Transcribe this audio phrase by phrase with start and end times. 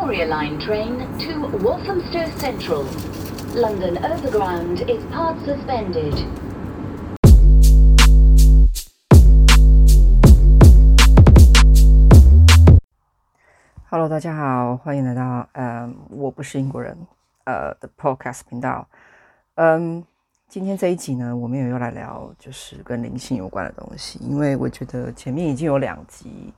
[0.00, 2.84] Victoria Line train to Walthamstow Central.
[3.54, 6.14] London Overground is part suspended.
[13.90, 16.96] Hello，大家好，欢迎来到嗯，我不是英国人
[17.44, 18.88] 呃的 Podcast 频道。
[19.56, 20.02] 嗯，
[20.48, 26.54] 今天这一集呢，我们也要来聊就是跟灵性有关的东西，因为我觉得前面已经有两集。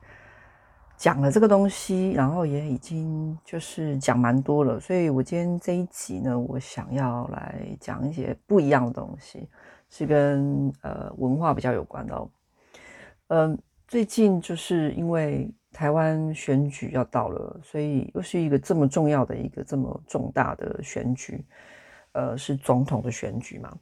[0.97, 9.49] 讲了这个东西，然后也已经就是讲蛮多了，所以我今天这一集呢，我想要来讲一些不一样的东西，
[9.91, 12.31] 是跟呃文化比较有关的哦。
[13.29, 21.45] 嗯，最近就是因为台湾选举要到了，所以又是一个这么重要的一个这么重大的选举，
[22.13, 23.77] 呃，是总统的选举嘛，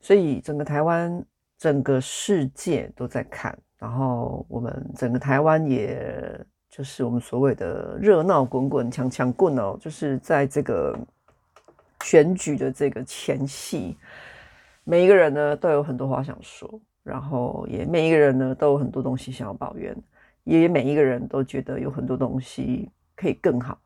[0.00, 1.24] 所以整个台湾、
[1.58, 3.58] 整个世界都在看。
[3.78, 10.98] 然后我们整个台湾，也就是我们所谓的热闹滚滚、强强棍哦，就是在这个
[12.02, 13.96] 选举的这个前夕，
[14.84, 16.68] 每一个人呢都有很多话想说，
[17.02, 19.96] 然后也每一个人呢都有很多东西想要抱怨，
[20.44, 23.78] 也每一个人都觉得有很多东西可以更好。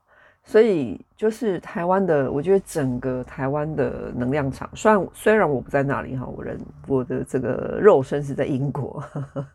[0.45, 9.47] 所以就是台湾的，我觉得整个台湾的能量场，虽然虽然我不在那里哈，我人我的这个肉身是在英国，呵呵，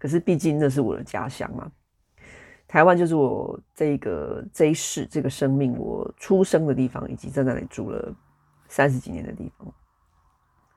[0.00, 1.70] 可是毕竟那是我的家乡嘛。
[2.66, 8.12] 台湾就是我这个这一世这个生命我出生的地方，以及在那里住了
[8.66, 9.72] 三十几年的地方。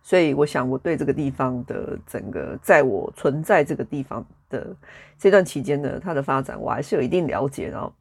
[0.03, 4.75] 所以我想，我对这个地方的整个，在我存在这个地方的
[5.17, 7.91] 这段期间呢，它的发展，我还是有一定了解，然后。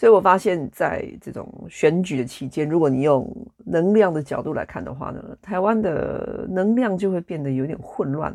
[0.00, 3.30] 所以我发现，在这种选举的期间，如果你用
[3.66, 8.34] 能量的角度来看的话呢，台湾的能量就会变得有点混乱。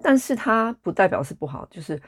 [0.00, 2.00] 但是它不代表是不好，就是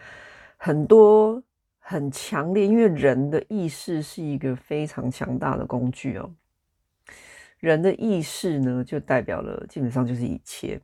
[0.57, 1.43] 很多
[1.79, 6.31] 很强烈，因为人的意识是一个非常强大的工具哦。
[7.59, 10.81] 人的意识呢，就代表了基本上就是一切。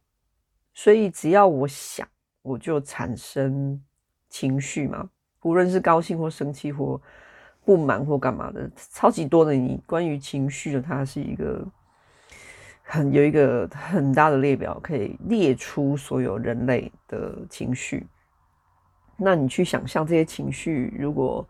[0.75, 2.07] 所以只要我想，
[2.43, 3.83] 我就产生
[4.29, 5.09] 情绪嘛，
[5.45, 7.01] 无论是高兴或生气或。
[7.69, 9.53] 不满或干嘛的，超级多的。
[9.53, 11.63] 你关于情绪的，它是一个
[12.83, 18.07] 很有一个很大的列表，可以列出所有人类的情绪。
[19.19, 21.47] 那你去想象这些情绪，如果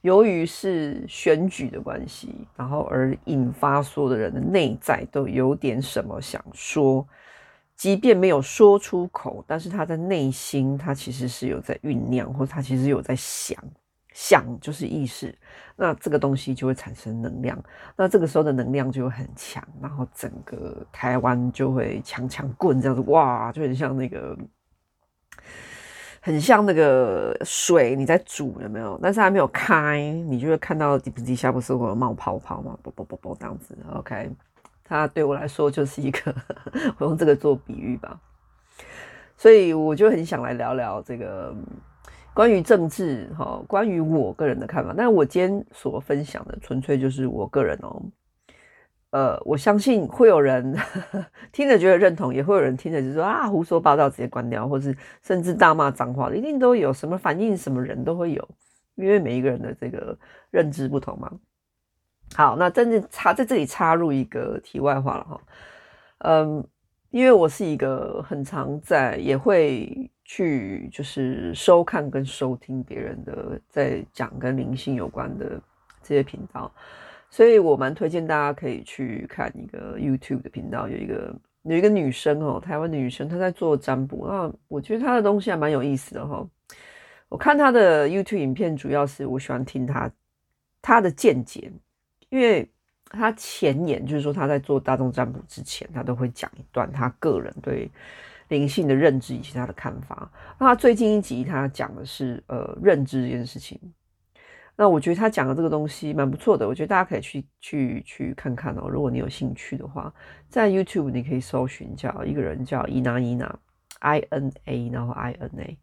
[0.00, 7.06] 由于是选举的关系，然后而引发所有的人的内在都有点什么想说，
[7.76, 13.56] 即便没有说出口，但是他在内心，他其实是有在酝酿，或他其实有在想。
[14.16, 15.36] 想就是意识，
[15.74, 17.60] 那这个东西就会产生能量，
[17.96, 24.38] 那这个时候的能量就会很强，然后整个台湾就会强强棍这样子，哇，就很像那个，
[26.20, 28.96] 很像那个水你在煮有没有？
[29.02, 32.78] 但是还没有开，你就会看到底底下不是会冒泡泡吗？
[32.84, 34.30] 啵啵啵啵这样子，OK，
[34.84, 36.32] 它对我来说就是一个，
[36.98, 38.20] 我用这个做比喻吧，
[39.36, 41.52] 所以我就很想来聊聊这个。
[42.34, 48.02] 关于政治，哈，关于我个人的看法，但我今天所分享的纯粹就是我个人哦，
[49.10, 58.48] 呃，我相信会有人呵 呵听着觉得认同，也会有人听着就说啊胡说八道，直接关掉，或是甚至大骂脏话的，一定都有，什么反应，什么人都会有，
[58.96, 60.18] 因为每一个人的这个
[60.50, 61.30] 认知不同嘛。
[62.34, 65.40] 好，那真正插在这里插入一个题外话了哈，
[66.18, 66.66] 嗯，
[67.10, 70.10] 因为我是一个很常在也会。
[70.24, 75.60] 去就是收看跟收听别人的在讲跟灵性有关的
[76.02, 76.72] 这些频道，
[77.28, 86.46] 所以我蛮推荐大家可以去看一个 YouTube 的频道，有一个有一个女生哦，台湾的女生，她在做占卜，那我觉得她的东西还蛮有意思的哈。
[87.28, 90.10] 我看她的 YouTube 影片，主要是我喜欢听她
[90.80, 91.70] 她的见解，
[92.30, 92.66] 因为
[93.10, 97.90] 她前言就是说她在做大众占卜之前，她都会讲一段她个人对。
[98.54, 100.30] 灵性的认知以及他的看法。
[100.58, 103.78] 那他最近一集他讲的是呃认知这件事情。
[104.76, 108.88] 那我觉得他讲的这个东西蛮不错的，我觉得大家可以去去去看看哦。
[108.88, 110.12] 如果你有兴趣的话，
[110.48, 113.58] 在 YouTube 你可以搜寻叫一个人叫伊娜伊娜
[114.00, 115.78] I N A，然后 I N A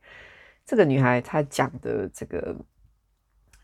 [0.66, 2.54] 这个女孩她讲的这个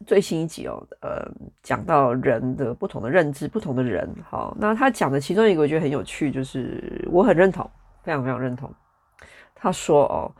[0.05, 1.29] 最新一集哦，呃，
[1.61, 4.09] 讲到人的不同的认知，不同的人。
[4.23, 7.69] 好，那她讲的其中一个我觉得很有趣，就是我很认同，
[8.01, 8.73] 非常非常认同。
[9.59, 10.31] 他说：“哦，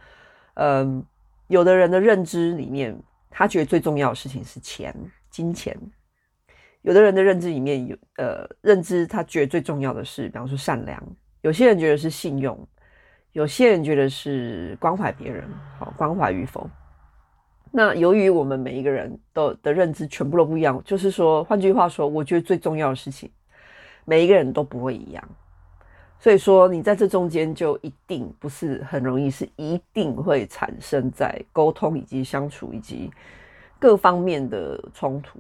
[0.54, 1.04] 嗯，
[1.48, 2.96] 有的人的认知里面，
[3.32, 4.96] 他觉得最重要的事情是钱、
[5.32, 5.76] 金钱；
[6.84, 10.98] 有的人的认知里面有，呃，认知他觉得最重要的是，比方说善良；
[11.42, 12.56] 有些人觉得是信用；
[13.32, 15.44] 有些人觉得是关怀别人，
[15.80, 16.70] 好，关怀与否。
[17.72, 23.30] 那由于我们每一个人都的认知全部都不一样，就是说，换句话说，我觉得最重要的事情，
[24.06, 25.30] 每一个人都不会一样。
[26.20, 33.12] 所以说，你在这中间就一定不是很容易，是一定会产生在沟通以及相处以及
[33.80, 35.40] 各方面的冲突，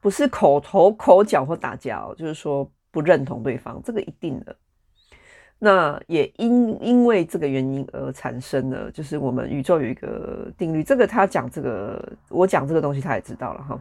[0.00, 4.56] 不是口头口角或打架，就是说不认同对方，这个一定的。
[5.58, 13.80] 那也因因为这个原因而产生了，就是我们宇宙有一个定律，这个他讲这个，我讲这个东西他也知道了哈，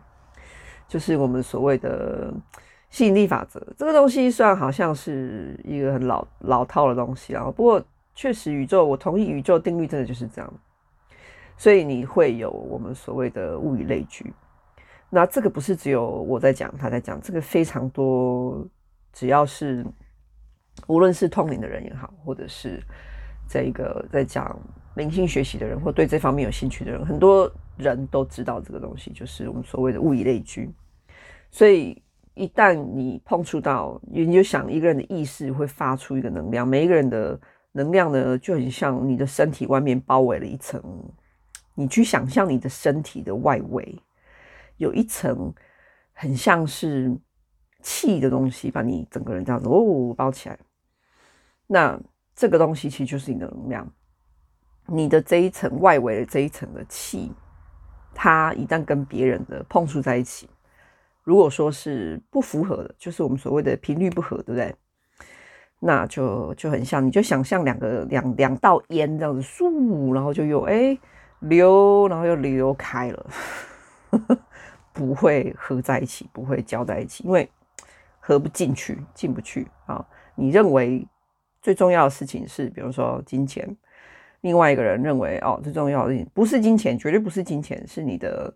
[0.88, 2.33] 就是我们所谓的
[2.91, 3.59] 吸引力法则。
[3.75, 7.83] 这个东西虽然好像是一个很老老套的东西啊，不过
[8.13, 10.53] 确实宇宙，我同意宇宙定律真的就是这样。
[11.57, 14.31] 所以你会有我们所谓的物以类聚。
[15.09, 18.63] 那这个不是只有我在讲，他在讲，这个非常多，
[19.11, 19.83] 只要是。
[20.88, 22.81] 无论是通灵的人也好，或者是
[23.47, 24.57] 这个在讲
[24.95, 30.73] 灵性学习的人，或对这方面有兴趣的人，很多人都知道这个东西，就是我们所谓的物以类聚。
[31.51, 32.01] 所以
[32.33, 37.39] 一旦你碰触到，你就想一个人的意识会发出一个能量，每一个人的
[37.72, 40.81] 能量呢，就很像你的身体外面包围了一层。
[41.75, 43.98] 你去想象你的身体的外围
[44.78, 45.54] 有一层，
[46.13, 47.18] 很像是。
[47.83, 50.60] 气的东西把你整个人这样子哦包起来，
[51.66, 52.00] 那
[52.36, 53.92] 这个东西其实就是你的能量。
[54.86, 57.31] 你的这一层外围的这一层的气，
[58.13, 60.48] 它一旦跟别人的碰触在一起，
[61.23, 64.73] 如果说是不符合的，就是我们所谓的频率不合，对不对？
[65.79, 70.97] 那就就很像，你就想象两个两两道烟这样子，竖，然后就又哎
[71.39, 73.29] 流，然后又流开了，
[74.94, 77.50] 不会合在一起，不会交在一起，因为。
[78.24, 80.06] 合不进去，进不去啊！
[80.35, 81.06] 你认为
[81.59, 83.65] 最重要的事情是，比如说金钱；
[84.41, 88.53] 另外一个人认为哦，最重要的事情不是金钱，绝对不是金钱，是你的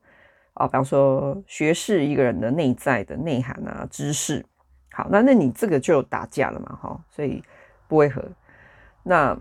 [0.56, 4.46] 啊，比方说学识，一个人的内在的内涵啊，知识。
[4.92, 7.44] 好，那那你这个就打架了嘛，哈，所以
[7.88, 8.24] 不会合。
[9.04, 9.38] 那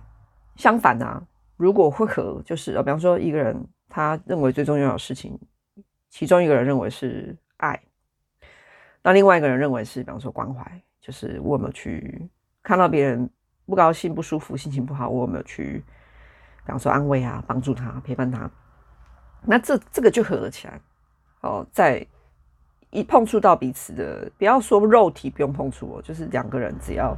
[0.56, 1.22] 相反啊，
[1.56, 3.56] 如果会合，就是啊，比方说一个人
[3.88, 5.38] 他认为最重要的事情，
[6.10, 7.80] 其中一个人认为是爱。
[9.00, 12.28] 那另外一个人认为是，比方说关怀，就是我有没有去
[12.62, 13.30] 看到别人
[13.66, 15.84] 不高兴、不舒服、心情不好，我有没有去，
[16.64, 18.50] 比方说安慰啊、帮助他、陪伴他，
[19.42, 20.80] 那这这个就合了起来。
[21.44, 22.04] 哦，在
[22.90, 27.16] 一碰触到彼此的，不要说肉体不用碰触哦，就是两个人只要，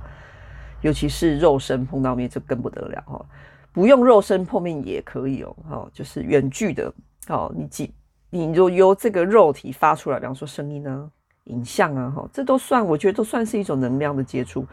[0.82, 3.24] 尤其是肉身碰到面就更不得了哦，
[3.72, 6.92] 不用肉身碰面也可以哦，哦，就是远距的
[7.28, 7.94] 哦，你几
[8.30, 11.10] 你就由这个肉体发出来，比方说声音呢。
[11.46, 14.66] 影像啊，哈，这都算，我觉得都算是一种能量的接触。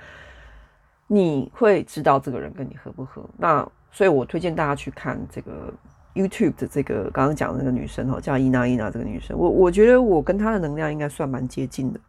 [1.06, 3.24] 你会知道这个人跟你合不合。
[3.38, 5.72] 那所以，我推荐大家去看这个
[6.14, 9.38] YouTube 的这个刚刚讲的那个女生哈，叫伊娜伊娜这个女生。
[9.38, 12.00] 我我觉得我跟她的能量应该算蛮接近的。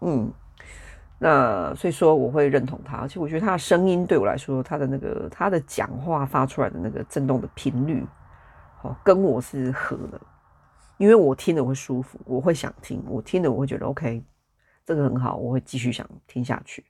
[0.00, 0.32] 嗯，
[1.18, 8.06] 那所以说我会认同她，而且我觉得她的声音对我来说，她的那个她的讲话发出来的那个震动的频率，
[8.82, 10.20] 哦，跟我是合的。
[10.98, 14.22] 因为我听了会舒服，我会想听，我听了我会觉得 OK，
[14.86, 16.84] 这个很好，我会继续想听下去，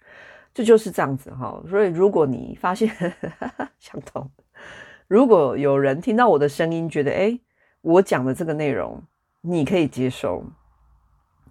[0.53, 1.63] 这就是这样子哈。
[1.67, 2.91] 所以如果你发现
[3.79, 4.31] 相同，
[5.13, 7.39] 如果有人听到我的声音，觉得诶，
[7.83, 8.99] 我讲的这个内容
[9.43, 10.43] 你可以接受，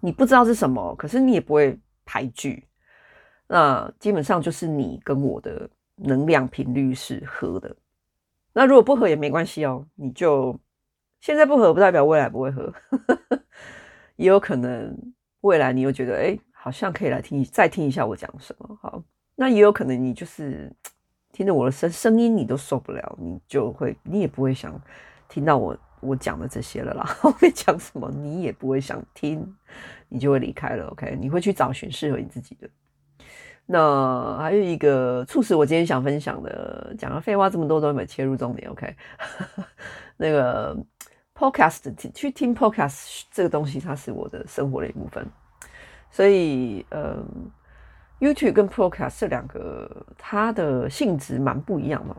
[0.00, 2.66] 你不知道是什么，可是你也不会排拒，
[3.46, 7.72] 那基本上就是你跟我的能量频率是合的。
[8.52, 10.58] 那如果不合也没关系哦，你就。
[11.20, 12.74] 现在不合不代表未来不会合，
[14.16, 14.92] 也有可能
[15.42, 18.76] 未来你又觉得哎、好像可以来听再听一下我讲什么。
[18.82, 19.00] 好，
[19.36, 20.68] 那也有可能你就是
[21.32, 24.78] 听着我的声声音你都受不了，你就会你也不会想
[25.28, 27.04] 听到我我讲的这些了啦。
[27.20, 29.44] 后面讲什么你也不会想听，
[30.08, 30.86] 你就会离开了。
[30.88, 32.68] OK，你会去找寻适合你自己的。
[33.66, 38.70] 那还有一个促使我今天想分享的，讲了废话这么多都没切入重点。
[38.70, 38.94] OK，
[40.16, 40.76] 那个。
[41.34, 45.26] Podcast 去听 Podcast 这个东西，它是我的生活的一部分，
[46.08, 47.26] 所以嗯
[48.22, 52.16] ，YouTube 跟 Podcast 这两个它的性质蛮不一样的。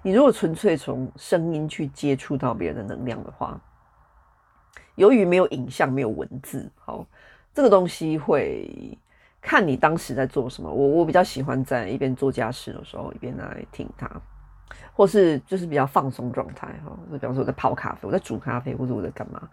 [0.00, 3.60] 你如果纯粹从声音去接触到别人的能量的话，
[4.94, 7.06] 由于没有影像、没有文字，好，
[7.52, 8.98] 这个东西会
[9.40, 10.68] 看你当时在做什么。
[10.68, 14.10] 我我比较喜欢在一边做家事的时候，一边来听它。
[14.94, 19.48] 或是就是比较放松状态哈，就比方说我在泡咖啡，我在煮咖啡，或者我在干嘛，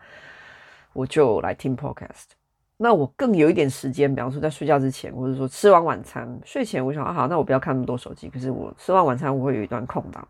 [0.94, 2.39] 我就来听 podcast。
[2.82, 8.30] 那我更有一点时间，比方说在睡觉之前，或者说吃完晚餐，睡前我想啊好，那我不要看那么多手机。
[8.30, 10.26] 可是我吃完晚餐，我会有一段空档，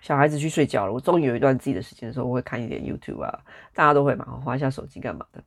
[0.00, 3.36] 小孩子去睡觉了，我终于有一段自己的时间的时候，我会看一点 YouTube 啊，
[3.74, 5.42] 大家都会嘛，划一下手机干嘛的。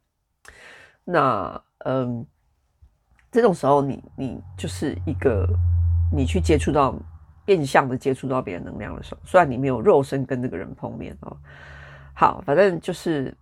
[1.05, 2.25] 那嗯，
[3.31, 5.47] 这种时候你你就是一个
[6.11, 6.93] 你去接触到
[7.45, 11.37] 变相的接触到别人能量的时候，虽然你没有肉身跟这个人碰面哦。
[12.13, 13.33] 好，反正就是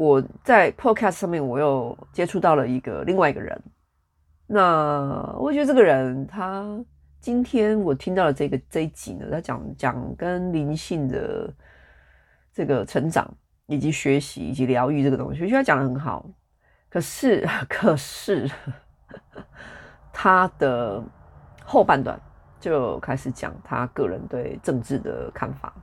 [0.00, 3.62] 我在 Podcast 上面，我又接触到了一个另外一个人。
[4.46, 6.82] 那我觉得这个人他。
[7.20, 11.52] 今天我听到了这个这一集呢，他讲讲跟灵性的
[12.50, 13.30] 这个成长
[13.66, 16.24] 以及学习以及疗愈这个东西，我觉得他讲得很好。
[16.88, 18.50] 可是，可是
[20.10, 21.04] 他的
[21.62, 22.18] 后半段
[22.58, 25.74] 就开始讲他个人对政治的看法，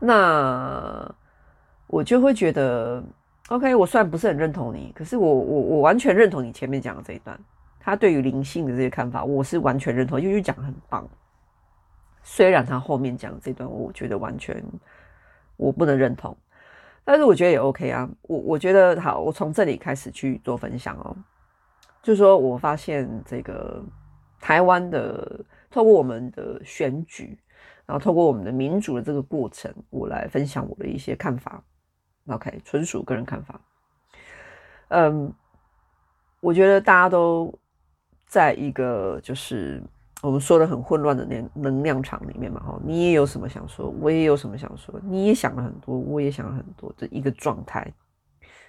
[0.00, 1.14] 那
[1.88, 3.04] 我就会觉得
[3.48, 7.38] ，OK，我虽然不是很认同你，可是我我我完全认同你前面讲的这一段。
[7.80, 11.08] 他对于灵性的这些看法，我是完全认同，因为讲的很棒。
[12.22, 14.62] 虽然他后面讲的这段，我觉得完全
[15.56, 16.36] 我不能认同，
[17.02, 18.06] 但是我觉得也 OK 啊。
[18.22, 21.16] 我我觉得好，我从这里开始去做分享哦。
[22.02, 23.82] 就是说我发现这个
[24.38, 25.40] 台湾的，
[25.70, 27.38] 透过我们的选举，
[27.86, 31.62] 然后透过我们的民主的这个过程，我来分享我的一些看法。
[32.28, 33.60] OK，纯属个人看法。
[34.88, 35.32] 嗯，
[36.40, 37.52] 我觉得大家都。
[38.30, 39.82] 在一个就是
[40.20, 47.90] 我们说的很混乱的能能量场里面嘛，哈，你也有什么想说，我也有什么想说，你也想了很多，我也想了很多的一个状态，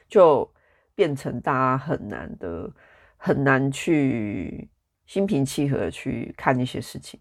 [0.08, 0.50] 就
[0.96, 2.72] 变成大家很难的，
[3.18, 4.70] 很难去
[5.06, 7.20] 心平气和的去看一些事情。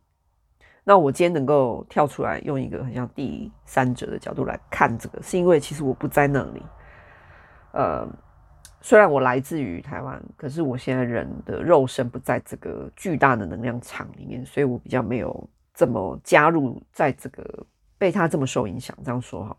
[0.89, 6.63] 那我今天能够跳出来，用一个很像第三者的角度来看这个，是因为其实我不在那里，
[7.73, 8.09] 呃。
[8.81, 17.67] 虽然我来自于台湾，可是我现在人的肉身不在这个巨大的能量场里面，所以我比较没有这么加入在这个
[17.99, 18.97] 被他这么受影响。
[19.05, 19.59] 这样说好，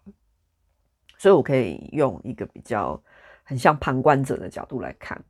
[1.18, 3.00] 所以我可以用一个比较
[3.44, 5.22] 很像旁观者的角度来看，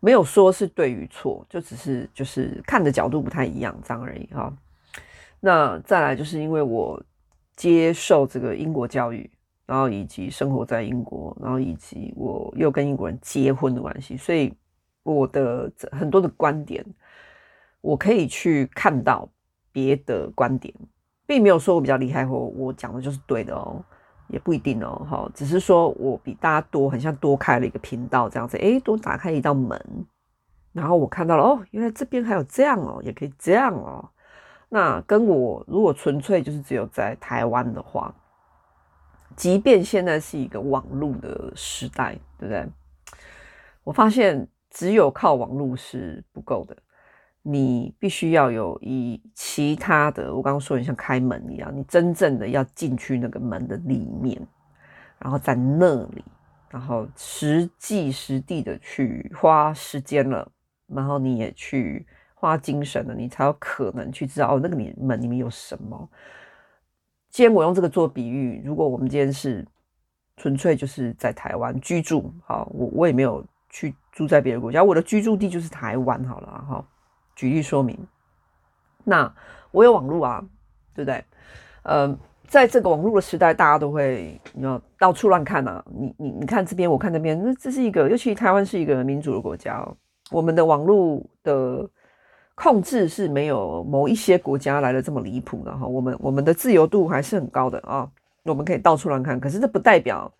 [0.00, 4.52] 没有说是对与错，就只是就是看的角度不太一样这样而已哈。
[5.44, 7.02] 那再来就是因为我
[7.54, 9.30] 接受这个英国教育。
[9.64, 14.52] 然后以及生活在英国，然后以及我又跟英国人结婚的关系，所以
[15.02, 16.84] 我的很多的观点，
[17.80, 19.26] 我可以去看到
[19.70, 20.74] 别的观点，
[21.26, 23.82] 并没有说我比较厉害或我讲的就是对的哦，
[24.28, 29.80] 也不一定哦，哈，只是说我比大家多，很像多开了一个频道这样子，诶，多打开一道门，
[30.72, 34.06] 然后我看到了哦，原来这边还有这样哦，也可以这样哦，
[34.74, 38.14] 那跟我如果纯粹就是只有在台湾的话。
[39.34, 42.66] 即便现在是一个网络的时代，对不对？
[43.82, 46.76] 我发现只有靠网络是不够的，
[47.40, 54.40] 你必须要有以其他的，我刚刚说你像开门一样，你真正的要进去那个门的里面，
[55.18, 56.22] 然后在那里，
[56.68, 60.46] 然后实际实地的去花时间了，
[60.88, 62.06] 然后你也去
[62.42, 66.08] 花精神了，你才有可能去知道哦，那个里门里面有什么。
[67.30, 69.64] 既然我用这个做比喻，如果我们今天是
[70.36, 76.84] 纯粹就是在台湾居住，好，我我也没有去住在别的国家，我的居住地就是台湾，好了，哈，
[77.36, 77.96] 举例说明。
[79.04, 79.32] 那
[79.70, 80.44] 我有网络啊，
[80.96, 81.24] 对不对？
[81.84, 82.18] 呃，
[82.48, 89.88] 在这个网络的时代，大家都会要到处乱看啊，你你你看这边，我看那边，那这是一个，尤其台湾是一个民主的国家，
[90.32, 91.88] 我们的网络的。
[92.54, 98.08] 控制是没有某一些国家来的这么离谱的哈，我们我们的自由度还是很高的啊，
[98.44, 99.40] 我们可以到处乱看。
[99.40, 100.30] 可是这不代表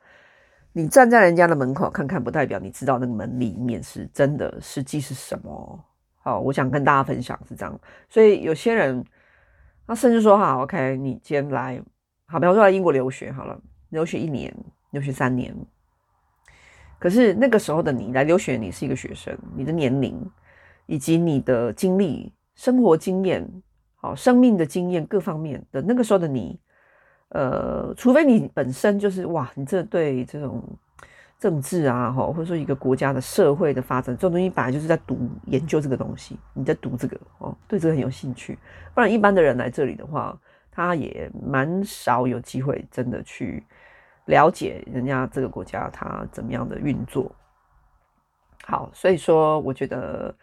[0.72, 5.84] 你站在人家的门口看看，不代表你知道那个门里面是真的实际是什么。
[6.22, 7.80] 好，我想跟大家分享是这样。
[8.08, 9.02] 所以有些人
[9.86, 11.82] 他甚至说哈，OK，你今天来，
[12.26, 14.54] 好，比方说来英国留学好了，留学一年，
[14.90, 15.54] 留学三年。
[16.98, 20.30] 可是那个时候的你来留学，你是一个学生，你的年龄。
[20.86, 23.48] 以及你的经历、生活经验、
[23.96, 26.58] 好生命的经验各方面的那个时候的你，
[27.28, 30.62] 呃，除非你本身就是哇，你这对这种
[31.38, 38.58] 政治啊，哈，或者说一个国家的社会的发展，这种东西本来就是在读研究这个东西，你在读这个哦，对这个很有兴趣。
[38.92, 40.38] 不然一般的人来这里的话，
[40.70, 43.64] 他也蛮少有机会真的去
[44.26, 47.30] 了解人家这个国家它怎么样的运作。
[48.64, 50.34] 好，所以说我觉得。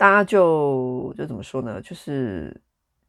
[0.00, 1.78] 大家就就怎么说呢？
[1.82, 2.58] 就是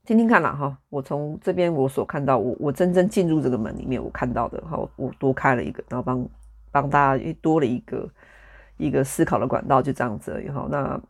[0.03, 0.77] 听听看啦哈。
[0.89, 6.27] 我从这边我所看到，我我真正进入这个门里面，我看到的哈，我多开了一个，然后帮
[6.69, 8.10] 帮大家多了一个
[8.75, 10.67] 一个思考的管道，就这样子而已哈。
[10.69, 11.01] 那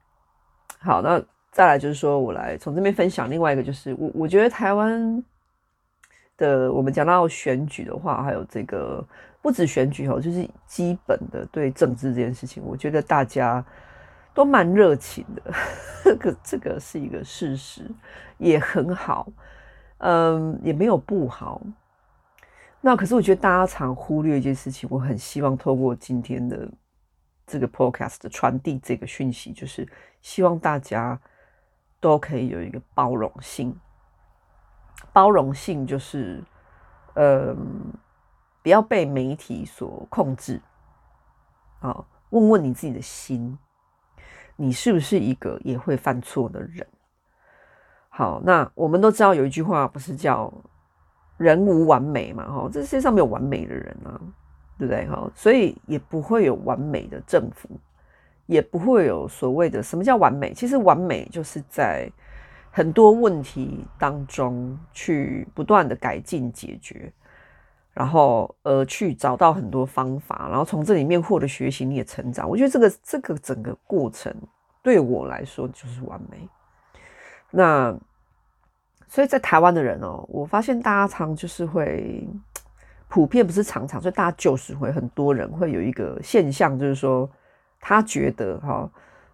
[0.78, 1.20] 好，那
[1.52, 5.24] 再来就是说我来从这边分享另外一个，就是我我觉得台湾
[6.38, 9.04] 的，我们讲到选举的话，还有这个
[9.42, 13.66] 不止选举哈，就是基本的对政治这件事情，我觉得大家
[14.34, 15.54] 都蛮热情的，
[16.04, 17.90] 这个这个是一个事实，
[18.38, 19.28] 也很好，
[19.98, 21.62] 嗯，也没有不好。
[22.80, 26.68] 那可是我觉得大家常忽略一件事情，我很希望透过今天的
[27.46, 29.88] 这个 podcast 的传递这个讯息，就是
[30.22, 31.20] 希望大家
[32.00, 33.78] 都可以有一个包容性。
[35.14, 36.42] 包容性就是，
[37.16, 37.94] 嗯，
[38.64, 40.62] 不要被媒体所控制。
[41.80, 43.58] 好，问问你自己的心，
[44.62, 46.86] 你是不是一个也会犯错的人？
[48.10, 50.54] 好，那我们都知道有一句话，不是叫？
[51.38, 54.14] 人无完美嘛，哈，这世界上没有完美的人啊，
[54.78, 55.08] 对不对？
[55.08, 57.68] 哈，所以也不会有完美的政府，
[58.46, 60.54] 也不会有所谓的什么叫完美。
[60.54, 62.08] 其实完美就是在
[62.70, 67.12] 很多问题当中去不断的改进解决，
[67.94, 72.50] 然后呃去找到很多方法，然后从这里面获得学习你的成长。
[72.50, 74.36] 我觉得这个这个整个过程
[74.82, 76.48] 对我来说就是完美。
[77.50, 77.98] 那。
[79.14, 82.26] 所以在台湾的人哦，我发现大家常就是会
[83.10, 87.30] 普遍不是常常，所以大家就是会很多人会有一个现象，就是说
[87.78, 88.90] 他觉得哈，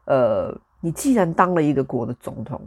[0.06, 2.60] 呃，你既然当了一个国的总统，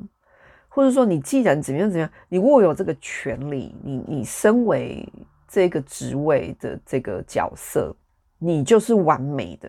[0.68, 5.04] 或者说你既然怎么样怎么样，你握有这个权利，你你身为
[5.50, 7.92] 这个职位的这个角色，
[8.38, 9.68] 你就是完美的。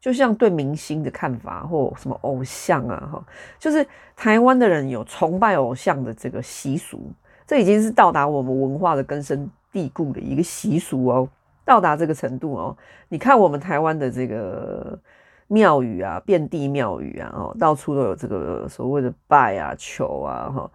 [0.00, 3.24] 就像对明星的看法，或什么偶像啊，哈，
[3.56, 3.86] 就是
[4.16, 7.12] 台湾的人有崇拜偶像的这个习俗，
[7.46, 11.28] 这已经是到达我们文化的根深蒂固的一个习俗哦，
[11.64, 12.76] 到达这个程度哦。
[13.08, 14.98] 你看我们台湾的这个
[15.46, 20.70] 庙宇啊，遍地庙宇啊，哦，到处都有这个所谓的拜啊、求啊，哈，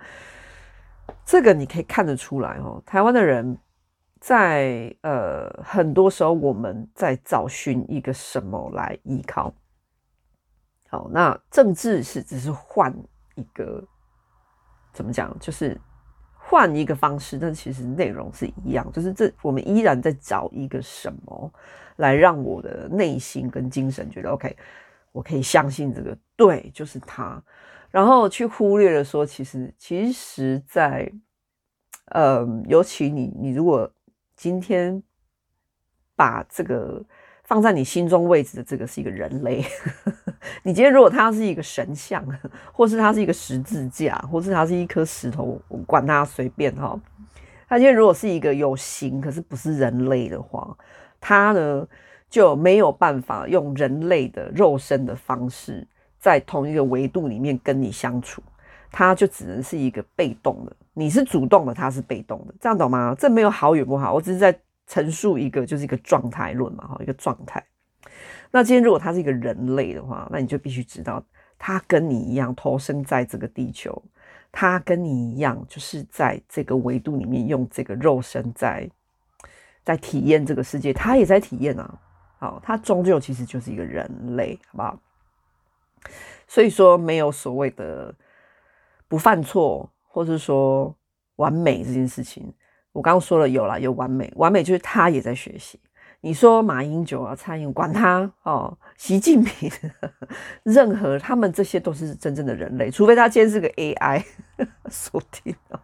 [1.25, 3.57] 这个你可以看得出来哦，台湾的人。
[4.19, 9.53] 在呃，很多时候我们在找寻一个什么来依靠。
[10.89, 12.93] 好，那政治是只是换
[13.35, 13.83] 一个，
[14.93, 15.37] 怎么讲？
[15.39, 15.79] 就是
[16.33, 18.89] 换一个方式，但其实内容是一样。
[18.93, 21.51] 就是这，我们依然在找一个什么
[21.97, 24.55] 来让我的内心跟精神觉得 OK，
[25.11, 27.43] 我可以相信这个，对，就是他。
[27.91, 31.11] 然后去忽略了说，其实，其实在，
[32.11, 33.91] 呃，尤其你，你如果。
[34.37, 35.01] 今天
[36.15, 37.03] 把这个
[37.43, 39.65] 放在你心中位置的这个是一个人类。
[40.61, 42.23] 你今天如果他是一个神像，
[42.71, 46.97] 或是他是一个十字架，或是他是一颗石头，我管他随便哈。
[47.67, 50.77] 他今天如果是一个有形，可是不是人类的话，
[51.19, 51.87] 他呢
[52.29, 55.85] 就没有办法用人类的肉身的方式
[56.19, 58.41] 在同一个维度里面跟你相处。
[58.89, 63.15] 他就只能是一个被动的，你是主动的，他是被动的，这样懂吗？
[63.19, 67.63] 这没有好与不好，我只是在陈述一个，就是一个状态论嘛，哈，一个状态。
[68.49, 71.23] 那今天如果他是一个人类的话，那你就必须知道，
[71.59, 74.01] 他跟你一样投生在这个地球，
[74.51, 78.89] 他跟你一样，就是在这个维度里面用这个肉身在
[79.83, 81.99] 在体验这个世界，他也在体验啊。
[82.39, 84.99] 好，他终究其实就是一个人类，好不好？
[86.47, 88.15] 所以说，没有所谓的。
[89.09, 90.91] 不犯错，或是说
[91.35, 92.51] 完美这件事情，
[92.91, 95.79] 我刚刚说了有啦，有完美，完美就是他也在学习。
[96.21, 99.71] 你说马英九啊、蔡英文，管他哦，习近平，
[100.65, 104.23] 任何他们这些都是真正的人类，除非他今天是个 AI，
[104.89, 105.79] 说听哦。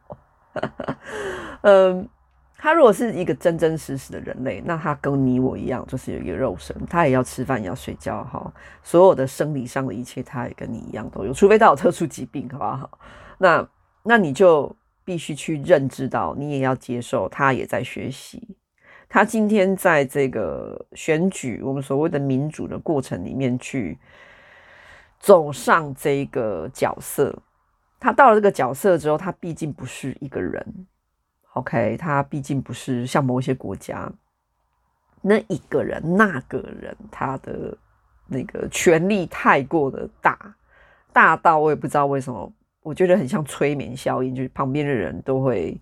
[1.62, 2.10] 嗯，
[2.58, 12.98] 他如果是一个真真实实的人类，那他跟你我一样，就是有一个肉身，他也要吃饭，也要睡觉哈，所有的生理上的一切，他也跟你一样都有，除非他有特殊疾病，好不好？
[13.38, 13.70] 那
[14.04, 18.56] 那你就必须去认知到，你也要接受，他也在学习。
[19.08, 23.98] 他今天在这个选举，我们所谓的民主的过程里面去
[25.20, 27.44] 走上这个角色，
[28.00, 30.88] 他到了这个角色之后，他毕竟不是一个人
[31.54, 31.96] ，OK？
[31.98, 34.12] 他毕竟不是像某些国家
[35.22, 37.78] 那一个人、那个人，他的
[38.28, 40.56] 那个权力太过的大，
[41.14, 42.52] 大到我也不知道为什么。
[42.84, 45.80] 我觉得很像催眠效应，就是旁边的人都会，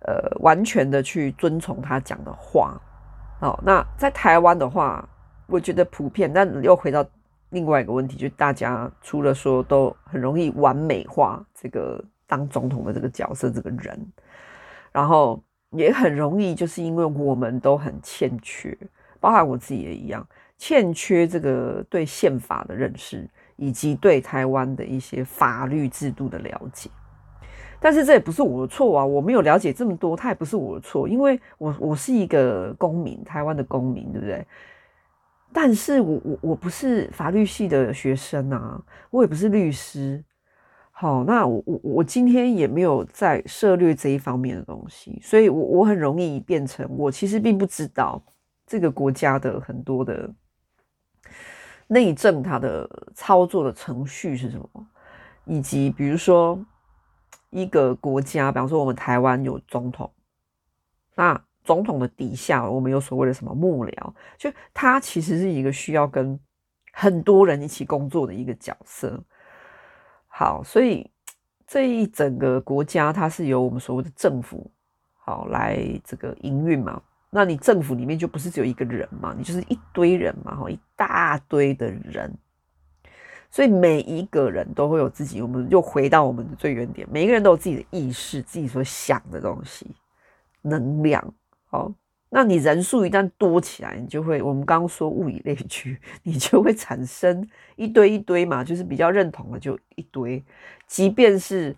[0.00, 2.80] 呃，完全的去遵从他讲的话。
[3.38, 5.08] 好，那在台湾的话，
[5.46, 7.06] 我觉得普遍，但又回到
[7.50, 14.12] 另外一个问题，就大家除了说都很容易完美化这个当总统的这个角色这个人，
[14.92, 18.76] 然后也很容易就是因为我们都很欠缺，
[19.20, 20.26] 包含我自己也一样，
[20.58, 23.28] 欠缺这个对宪法的认识。
[23.60, 26.88] 以及对台湾的一些法律制度的了解，
[27.78, 34.46] 但是这也不是我的错啊，我没有了解这么多，它也不是我的错，因为我我是一个公民，台湾的公民，对不对？
[35.52, 40.24] 但是我我我不是法律系的学生啊，我也不是律师。
[40.90, 48.22] 好，那我我我今天也没有在涉猎这一方面的东西，所以我我很容易变成我其实并不知道
[48.66, 50.30] 这个国家的很多的
[51.92, 54.86] 内政，它的操作的程序是什么，
[55.44, 56.56] 以及比如说
[57.50, 60.08] 一个国家，比方说我们台湾有总统，
[61.16, 66.38] 那总统的底下我们有所谓的什么幕僚，就他其实是一个需要跟
[66.92, 69.20] 很多人一起工作的一个角色。
[70.28, 71.10] 好，所以
[71.66, 74.70] 这一整个国家它是由我们所谓的政府
[75.18, 77.02] 好来这个营运嘛。
[77.32, 82.30] 那你政府里面就不是只有一个人嘛，你就是一堆人嘛，哈，一大堆的人。
[83.50, 89.86] 所以每一个人都会有自己，我们又回到我们的最原点，每一个人都有自己的意识，自己所想的东西，
[90.60, 91.32] 能量，
[91.70, 91.90] 好。
[92.32, 100.40] 那你人数一旦多起来，你就会，我们刚刚说物以类聚，你就会产生一堆一堆嘛，就是比较认同的就一堆。
[100.86, 101.74] 即便是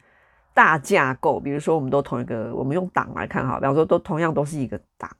[0.52, 5.10] 大架构，比如说我们都同一个，我们用党来看哈，比方说都同样都是一个党，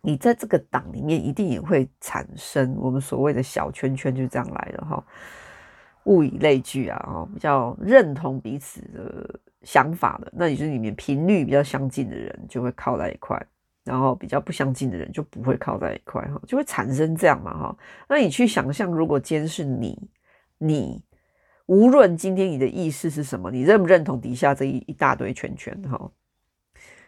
[0.00, 5.04] 你在这个党里面一定也会产生我们所谓的小圈圈，就这样来的哈。
[6.04, 13.40] 物以类聚啊，哦，比较认同彼此的想法的，那也就里面频率比较相近的人就会靠在一块。
[13.84, 17.78] 然后比较不相近的人就不会靠在一块哈，就会产生这样嘛哈。
[18.06, 19.98] 那你去想象，如果今天是你，
[20.58, 21.02] 你
[21.64, 26.10] 无论今天你的意识是什么，你认不认同底下这一一大堆圈圈哈？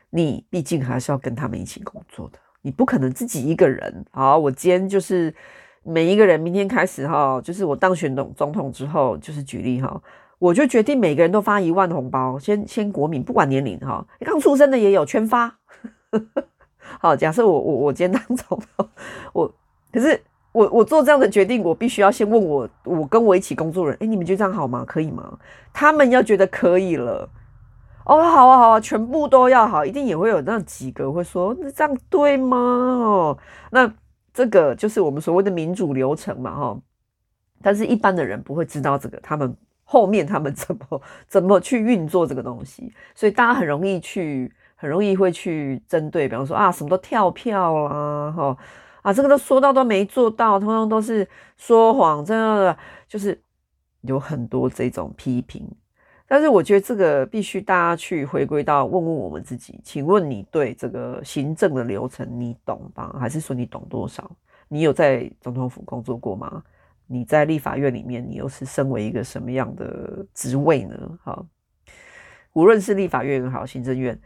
[0.08, 4.04] 你毕竟还是要跟他们一起工作的，你不可能自己一个人。
[4.10, 5.34] 好，我今天就是
[5.82, 10.00] 每一个人，明天开始哈，就是我当选总总统之后，就是举例哈，
[10.38, 15.56] 我就决定每个人都发一万红包，先先国民不管年龄哈，刚出生的也有全发。
[17.00, 18.88] 好，假设我我我今天当总统，
[19.32, 19.54] 我
[19.92, 20.20] 可是
[20.52, 24.84] 我我做这样的决定，我必须要先问我我跟我一起工作人，哎，你们觉得这样好吗？
[24.86, 25.38] 可以吗？
[25.72, 27.28] 他们要觉得可以了，
[28.04, 32.56] 哦，好啊好啊，全部都要好，一定也会有那几个会说，那这样对吗？
[32.56, 33.38] 哦，
[33.70, 33.92] 那
[34.32, 36.78] 这个就是我们所谓的民主流程嘛，哈。
[37.62, 44.52] 但是一般的人不会知道这个，他们后面他们怎么 怎么去运作这个东西，所以大家很容易去。
[44.82, 48.56] 很容易会去针对，比方说啊，什么都跳票啦，哈
[49.02, 52.74] 啊，这个都说到都没做到，通通都是说谎，真的
[53.06, 53.38] 就是
[54.00, 55.70] 有很多这种批评。
[56.32, 63.12] 但是我觉得这个必须大家去回归到问问我们自己，请问你对这个行政的流程你懂吗？
[63.18, 64.30] 还是说你懂多少？
[64.68, 66.62] 你有在总统府工作过吗？
[67.08, 71.18] 你在立法院里面，你又是身为一个什么样的职位呢？
[71.24, 71.44] 哈，
[72.52, 74.16] 无论是立法院也好，行政院。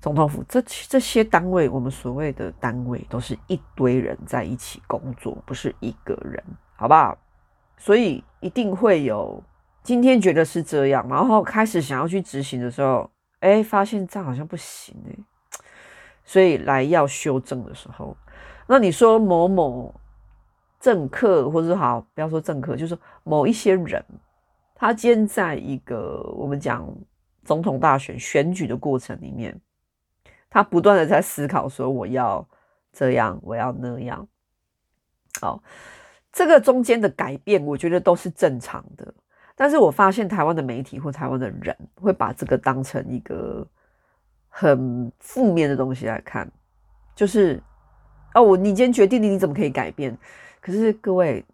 [0.00, 6.42] 总统府这这些单位，我们所谓的单位，都是一堆人在一起工作，不是一个人，
[6.74, 7.18] 好不好？
[7.76, 9.44] 所以一定会有
[9.82, 15.58] 今天觉得是这样，然后开始想要去执行的时候，哎，发现这样好像不行哎，
[16.24, 18.16] 所以来要修正的时候，
[18.66, 19.94] 那你说某某
[20.78, 24.04] 政客，或者好，不要说政客，就是某一些人，
[24.74, 26.88] 他今天在一个我们讲
[27.44, 29.60] 总统大选选举的过程里面。
[30.48, 32.46] 他不断的在思考，说我要
[32.92, 34.28] 这样，我要那样。
[35.40, 35.62] 好，
[36.30, 39.14] 这个中间的改变，我觉得都是正常的。
[39.62, 43.64] 但是我发现台湾的媒体或台湾的人会把这个当成一个
[44.48, 46.50] 很负面的东西来看，
[47.14, 47.62] 就是
[48.34, 50.18] 哦，我你今天决定了，你怎么可以改变？
[50.60, 51.44] 可是各位，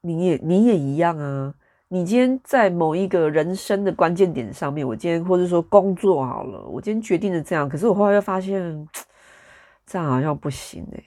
[0.00, 1.54] 你也你也一样啊。
[1.86, 8.88] 你今天在某一个人生的关键点上面，我今天或者说工作好了，我今天决定了这样，可是我后来又发现
[9.86, 11.04] 这样好像不行哎，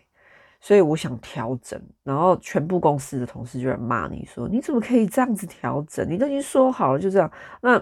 [0.66, 6.10] 所以我想调整，然后全部公司的同事就来骂你说，你怎么可以这样子调整？
[6.10, 7.78] 你都已经说好了就这样，那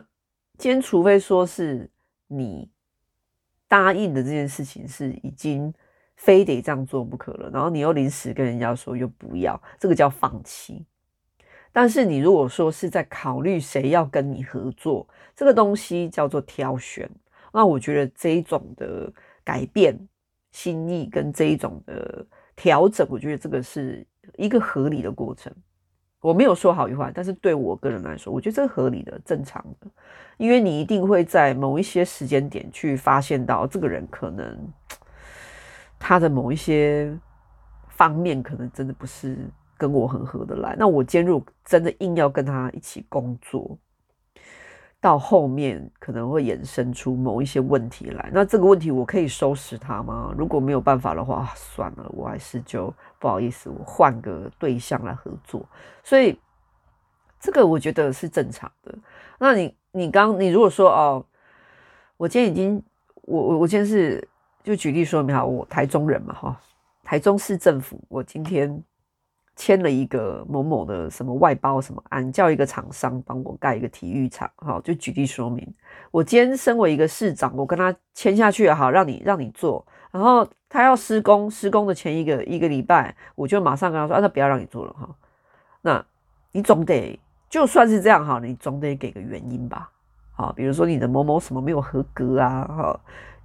[0.58, 1.90] 今天除非说是
[2.28, 2.70] 你
[3.70, 5.74] 答应的这件事情是已经
[6.18, 10.86] 非得这样做不可了，然后你又临时跟人家说又不要，这个叫放弃。
[11.72, 17.10] 但是你如果说是在考虑谁要跟你合作，这个东西叫做挑选。
[17.54, 19.10] 那我觉得这一种的
[19.42, 19.98] 改变
[20.52, 24.06] 心意跟这一种的调整，我觉得这个是
[24.38, 25.54] 一个合理的过程。
[26.22, 29.88] 我没有说好与坏，但是对我个人来说，我觉得这是合理的、正常的。
[30.38, 34.58] 因为你一定会在某一些时间点去发现到这个人可能
[36.00, 37.18] 他的某一些
[37.90, 39.38] 方面可能真的不是。
[39.76, 43.78] 跟我很合得来，那我今天如果真的硬要跟他一起工作，
[45.04, 48.30] 到后面可能会衍生出某一些问题来。
[48.32, 50.34] 那这个问题我可以收拾它吗？
[50.38, 55.62] 如果没有办法的话，算了，我还是就不好意思，我换个对象来合作。
[56.04, 56.40] 所以
[57.38, 58.96] 这个我觉得是正常的。
[59.38, 61.26] 那你你刚你如果说哦，
[62.16, 62.82] 我今天已经
[63.24, 64.26] 我我我今天是
[64.64, 66.58] 就举例说明哈，我台中人嘛哈，
[67.04, 68.82] 台中市政府，我今天。
[69.56, 75.68] 签了一个某某的什么外包什么案，叫一个厂商帮我盖一个体育场，好，就举例说明。
[76.10, 79.86] 我今天身为一个市长，我跟他签下去，好，让你让你做。
[80.12, 85.10] 然后他要施工，施工的前一个一个礼拜，我就马上跟他说，啊，那不要让你做了哈。
[85.82, 86.04] 那
[86.52, 89.90] 你总得就算是这样哈，你总得给个原因吧，
[90.34, 93.00] 好，比如说你的某某什么没有合格啊，哈，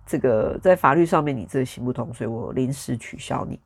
[0.06, 3.60] 这个在法律上面你这个行不通，所以我临时取消你。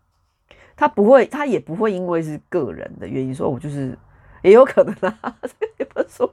[0.76, 3.96] 他不会，他也不会因为是个人的原因说，我就是
[4.42, 5.37] 也有可能啊，
[5.78, 6.32] 也不是说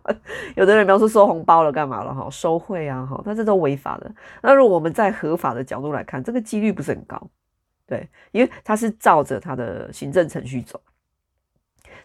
[0.56, 4.12] 有的人比方说收红包了干嘛了哈，收贿啊哈，但这都违法的。
[4.41, 7.21] 那如果我们在合法的角度来看，这个几率不是很高，
[7.86, 10.82] 对，因为他是照着他的行政程序走，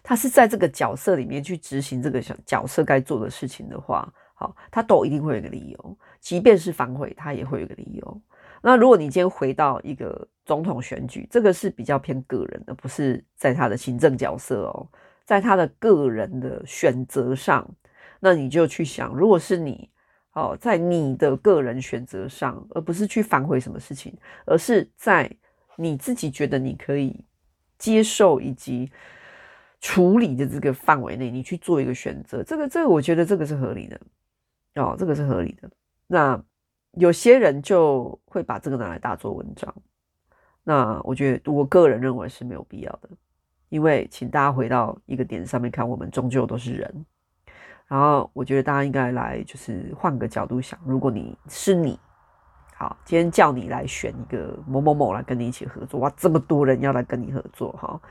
[0.03, 8.21] 他是在这个角色里面去执行这个角色该做的事情的话，好，他都一定会有个理由，即便是反悔，他也会有个理由。
[8.67, 14.89] 那如果你今天回到一个总统选举，这个是比较偏个人的，不是在他的行政角色哦，
[15.23, 17.63] 在他的个人的选择上，
[18.19, 19.87] 那你就去想，如果是你
[20.33, 25.31] 哦，在你的个人选择上，而不是去反悔什么事情，而是在
[25.75, 27.23] 你自己觉得你可以
[27.77, 28.91] 接受以及
[29.79, 34.01] 处理的这个范围内，你去做一个选择，这个这个我觉得这个是合理的
[34.81, 35.69] 哦，这个是合理的。
[36.07, 36.43] 那。
[36.97, 39.73] 有些人就会把这个拿来大做文章，
[40.63, 43.09] 那我觉得我个人认为是没有必要的，
[43.69, 47.05] 因为请大家回到一个点上面看，我们终究都是人。
[47.87, 51.99] 然后我觉得大家应该来就是换个角度想，如果你是你，
[52.75, 58.01] 好，今天叫你来选一个某某某来跟你一起合作，哇，这么多人要来跟你合作，哈。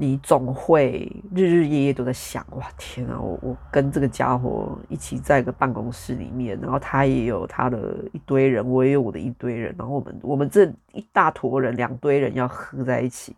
[0.00, 13.34] 你总会日日夜夜都在想，哇，天啊，我我跟这个家伙一起在一个办公室里面，然后他也有他的一堆人，我也有我的一堆人，然后我们我们这一大坨人，两堆人要合在一起，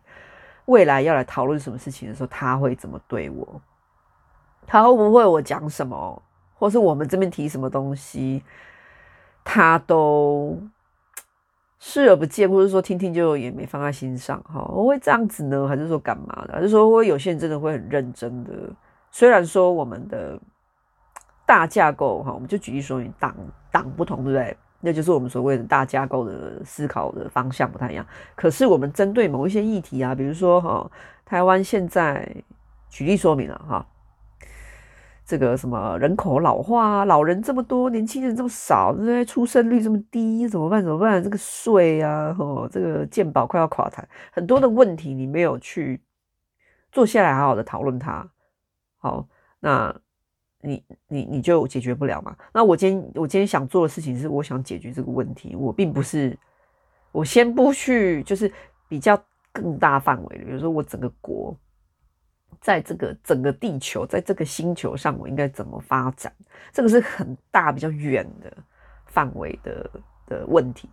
[0.65, 3.59] 未来要来讨论什么事情的时候，他会怎么对我？
[4.67, 6.21] 他会不会我讲什么，
[6.53, 8.43] 或是我们这边提什么东西，
[9.43, 10.61] 他都。
[11.83, 16.53] 视而不见，或者说听听就也没放在心上，哈，我会这样子呢，还是说干嘛的？
[16.53, 18.51] 还是说会有些人真的会很认真的？
[19.09, 20.39] 虽然说我们的
[21.43, 23.35] 大架构，哈，我们就举例说，你党
[23.71, 24.55] 党不同，对不对？
[24.79, 28.05] 那就是我们所谓的大架构的思考的方向不太一样。
[28.35, 30.91] 可是我们针对某一些议题啊，比如说哈，
[31.25, 32.31] 台湾现在
[32.91, 33.83] 举例说明了哈。
[35.23, 39.23] 这个什么人口老化，老人这么多，年轻人这么少，对不对？
[39.23, 40.83] 出生率这么低，怎么办？
[40.83, 41.23] 怎么办？
[41.23, 46.01] 这个税啊，哦，这个健保快要垮台，很多的问题你没有去
[46.91, 48.29] 坐下来好好的讨论它，
[48.97, 49.25] 好，
[49.59, 49.95] 那
[50.61, 52.35] 你你你就解决不了嘛。
[52.53, 56.37] 那我今天我今天想做的事情是，我想解决这个问题，我并不是
[57.13, 58.51] 我先不去，就是
[58.89, 59.17] 比较
[59.53, 61.55] 更大范围的，比如说我整个国。
[62.61, 66.31] 在这个整个地球，在这个星球上，我应该怎么发展？
[66.71, 68.55] 这个是很大、比较远的
[69.07, 69.89] 范围的
[70.27, 70.87] 的问题。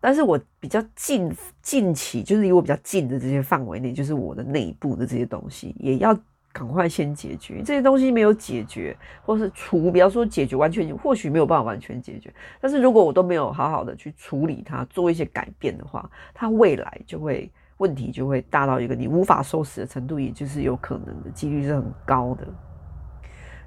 [0.00, 6.16] 但是我比较近近期，就是离我比较近的这些范围内，就是我的内部的这些东西，也要
[6.52, 7.62] 赶快先解决。
[7.64, 12.32] 这些东西没有解决，或是除，比方说解决完全，或许没有办法完全解决。
[12.60, 17.50] 但是如果我都没有好好的去处理它，做一些改变的话，它未来就会。
[17.78, 22.46] 问题就会大到一个你无法收拾的程度，也就是有可能的几率是很高的。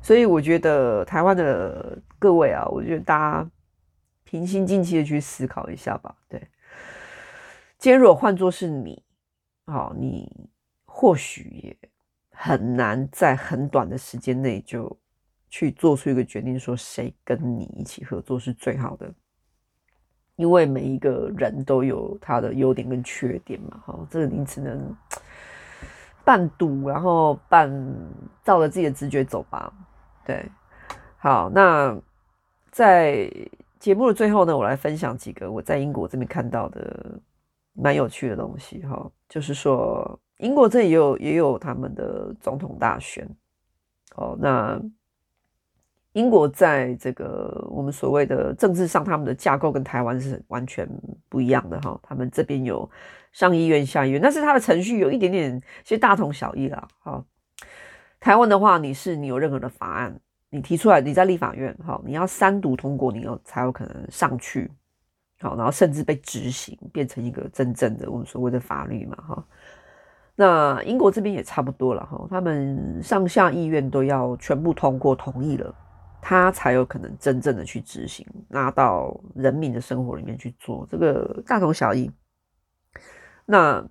[0.02, 3.52] 所以我觉得台湾的各位啊，我觉得大家
[4.24, 6.16] 平心静气的去思考一下吧。
[6.28, 6.40] 对，
[7.78, 9.04] 今天如果换作是你，
[9.66, 10.50] 好，你
[10.86, 11.90] 或许也
[12.32, 14.98] 很难在很短的时间内就
[15.50, 19.14] 去做出一个决定，说谁跟你一起合作是最好的。
[20.40, 24.96] 因为每一个人都有他的优点跟缺点嘛，哈，这个你只能
[26.24, 27.70] 半赌，然后半
[28.42, 29.70] 照着自己的直觉走吧。
[30.26, 30.50] 对，
[31.18, 31.94] 好，那
[32.72, 33.30] 在
[33.80, 37.20] 节目的最后呢，我来分享几个我在英国这边看到的
[37.74, 43.30] 蛮有趣的东西，哈，就是说英国这里也有也有他们的总统大选，
[44.16, 44.82] 哦，那。
[46.14, 50.90] 英国在这个我们所谓的政治上，他们的架构跟台湾是完全
[51.30, 52.00] 不一样的哈。
[52.02, 52.90] 他们这边有
[53.32, 56.88] 上议院、下议院，但是它的程序有一点点，其实大同小异啦。
[57.04, 57.24] 哈，
[58.20, 60.20] 台湾的话，你是你有任何的法案，
[60.50, 64.70] 你提出来，你在立法院，哈，你要三读通过，你有才有可能上去，
[65.42, 69.46] 好，然后甚至被执行，变成一个真正的我们所谓的法律嘛，哈。
[70.36, 75.76] 那英国这边也差不多了，哈，他们上下议院都要全部通过同意了，
[76.22, 82.12] 他才有可能真正的去执行，拿到人民的生活里面去做，这个大同小异。
[83.46, 83.84] 那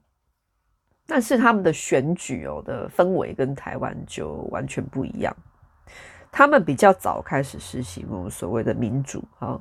[1.06, 5.34] 但是他们的选举哦的氛围跟台湾就完全不一样。
[6.30, 9.60] 他们比较早开始实行我们所谓的民主，哈。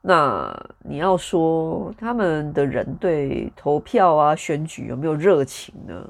[0.00, 6.08] 那你要说他们的人对投票啊、选举有没有热情呢？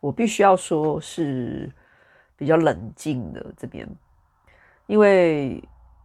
[0.00, 1.70] 我必须要说是
[2.36, 3.86] 比较冷静的这边，
[4.86, 5.62] 因为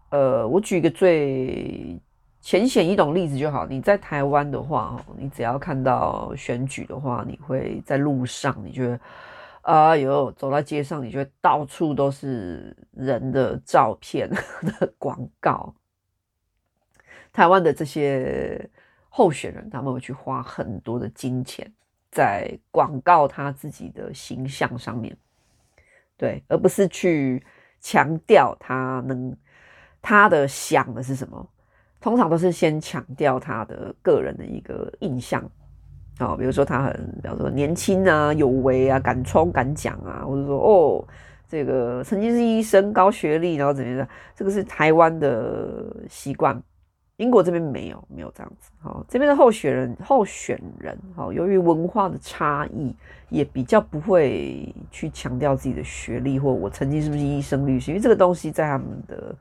[0.09, 1.99] 呃，我举一个最
[2.39, 3.65] 浅显易懂例子就好。
[3.65, 8.99] 你在台湾的话，你只要看到选举的话，你会在路上，你觉得。
[9.61, 14.27] 啊，有走在街上，你觉得到处都是人的照片
[14.79, 15.71] 的广告。
[17.31, 18.67] 台湾的这些
[19.07, 21.71] 候选人，他们会去花很多的金钱
[22.09, 25.15] 在广告他自己的形象上面，
[26.17, 27.45] 对，而不是去
[27.81, 29.35] 强调他能
[30.01, 31.49] 他的想的是什么。
[31.99, 35.43] 通常都是先强调他的个人的一个印象。
[36.19, 41.07] 哦，比如说他很，比如说年轻啊，有为啊，敢冲敢讲啊，或者说哦，
[41.47, 46.61] 这个曾经是医生，高学历，然后怎么样，这个是台湾的习惯，
[47.21, 48.71] 英国这边没有，没有这样子。
[48.81, 52.95] 好，这边的候选人，候选人，好，由于文化的差异，
[53.29, 59.35] 也比较不会去强调自己的学历，或我曾经是不是医生、律师，因为这个东西在他们的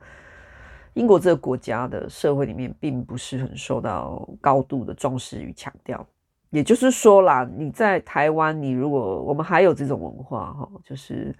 [0.93, 6.05] 英国这个国家的社会里面，并不是很受到高度的重视与强调。
[6.51, 11.33] 也就是说啦，你在台湾，你如果我们还有这种文化哈，就是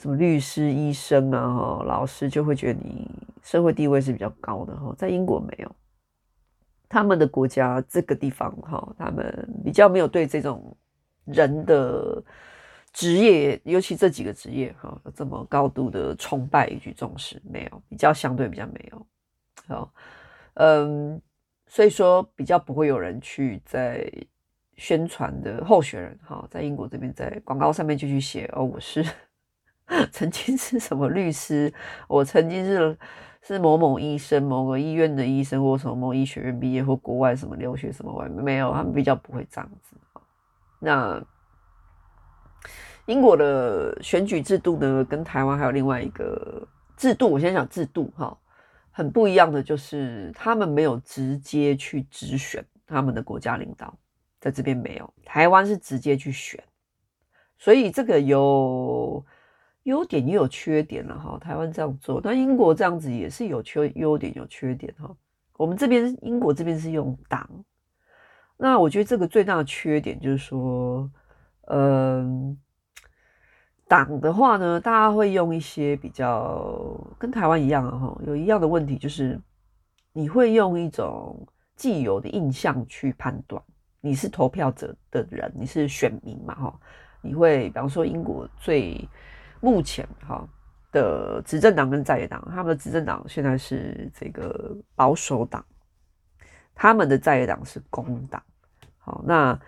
[0.00, 3.06] 什么律师、医生啊、哈老师，就会觉得你
[3.42, 4.94] 社会地位是比较高的哈。
[4.96, 5.76] 在英国没有，
[6.88, 10.74] 他们的国家这个地方哈，他们比较没有对这种
[11.26, 12.22] 人的
[12.94, 19.06] 职业，尤其这几个职业哈，这么高度的崇拜以及重视，没有，比较相对比较没有。
[19.68, 19.92] 好，
[20.54, 21.20] 嗯。
[21.72, 24.10] 所以说，比较不会有人去在
[24.76, 29.06] 宣传的候选人哈，在英国这边在广告上面就去写哦，我是
[30.12, 31.72] 曾经是什么律师，
[32.06, 32.96] 我曾经是
[33.42, 39.96] 是某某医生，某个医院的医生，或什么某医学院毕业，或国外什么留学什么外没有，他们比较不会这样子。
[40.78, 41.20] 那
[43.06, 48.36] 英国的选举制度呢，跟台湾还有另外一个制度，我先讲制度哈。
[48.92, 53.96] 很不一样的就是，他们没有直接去直选他们的国家领导，
[54.40, 55.14] 在这边没有。
[55.24, 56.62] 台湾是直接去选，
[57.56, 59.24] 所以这个有
[59.84, 61.38] 优点也有缺点了哈。
[61.38, 65.14] 台湾这样做，但英国这样子也是有缺优点有缺点哈。
[65.56, 67.48] 我们这边英国这边是用党，
[68.56, 71.10] 那我觉得这个最大的缺点就是说，
[71.66, 72.58] 嗯。
[73.88, 79.36] 党的话呢，大家会用一些比较跟台湾一样，哈，有一样的问题，就是
[80.12, 83.60] 你会用一种既有的印象去判断
[84.00, 86.80] 你是投票者的人，你是选民嘛，哈，
[87.20, 89.08] 你会比方说英国最
[89.60, 90.46] 目前哈
[90.92, 95.64] 的执政党跟在野党，他们的执政党现在是这个保守党，
[96.74, 98.42] 他们的在野党是工党，
[98.98, 99.58] 好，那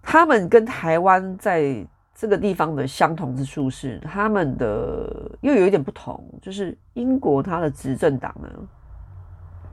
[0.00, 8.48] 他们跟台湾在这个地方的相同之处是，他们的又有一点不同，就是英国它的执政党呢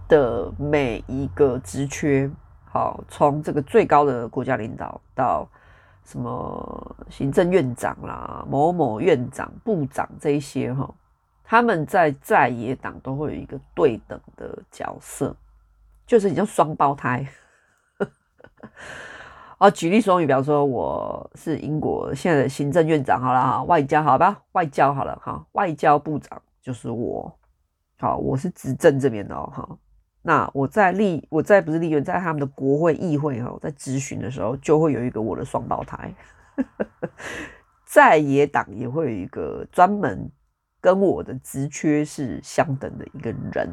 [0.07, 2.29] 的每一个职缺，
[2.65, 5.47] 好，从这个最高的国家领导到
[6.03, 10.93] 什么行政院长啦、某某院长、部长这一些哈，
[11.43, 15.35] 他们在在野党都会有一个对等的角色，
[16.05, 17.27] 就是你像双胞胎。
[19.57, 27.31] 啊，举例说，你比方说我是英国现在的行政院长，好了哈，外交好吧，外交好了哈，外交部长就是我，
[27.99, 29.77] 好，我是执政这边的哈。
[30.21, 36.13] 那我在立，我在不是立院，在他们的国会议会哈，在质询的时候，就会有一个我的双胞胎，
[37.85, 40.29] 在野党也会有一个专门
[40.79, 43.69] 跟我的职缺是相等的一个人，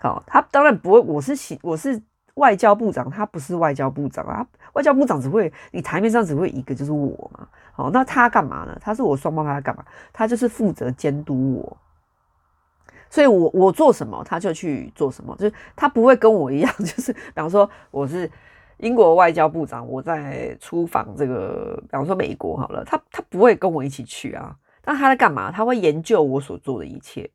[0.00, 2.02] 好，他当然不会，我是，我是。
[2.36, 8.76] 外交部长他不是外交部长啊，外交部长只会你台面上只会一个就是我嘛，好，那他干嘛呢？
[8.78, 9.82] 他是我双胞胎，干嘛？
[10.12, 11.76] 他就是负责监督我，
[13.16, 18.30] 所以我我做什么他就去做什么，就是他不会跟我一样， 就是比方说我是
[18.76, 24.54] 英国外交部长，我在出访这个，比方说美国好了，他他不会跟我一起去啊。
[24.84, 25.50] 那他在干嘛？
[25.50, 27.30] 他会研究我所做的一切，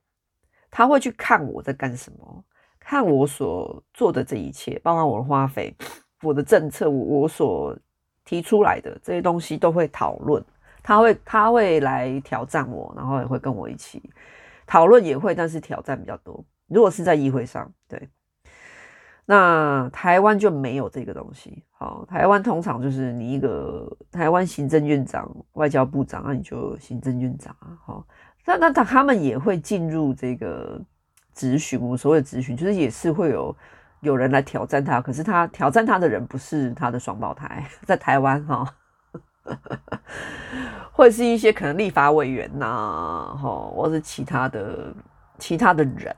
[0.70, 2.44] 他会去看我在干什么，
[2.80, 5.76] 看我所做的这一切，包括我的花费、
[6.22, 7.76] 我的政策、我我所
[8.24, 10.46] 提出来的这些东西都会讨论。
[10.84, 14.00] 他会他会来挑战我，然后也会跟我一起
[14.72, 16.46] 讨论，也会，但是挑战比较多。
[16.68, 18.10] 如果是在议会上，对。
[19.26, 28.08] 那台湾就没有这个东西，好，台湾通常就是你一个台湾行政院长、外交部长，那你就行政院长啊，好，
[28.46, 30.80] 那那他他们也会进入这个
[31.34, 33.54] 质询，我所谓的质询，就是也是会有
[34.00, 38.74] 有人来挑战他，可是他挑战他的人不是他的双胞胎， 在台湾哈，
[40.92, 44.94] 或者是一些可能立法委员呐，哈，或是其他的
[45.38, 46.16] 其他的人。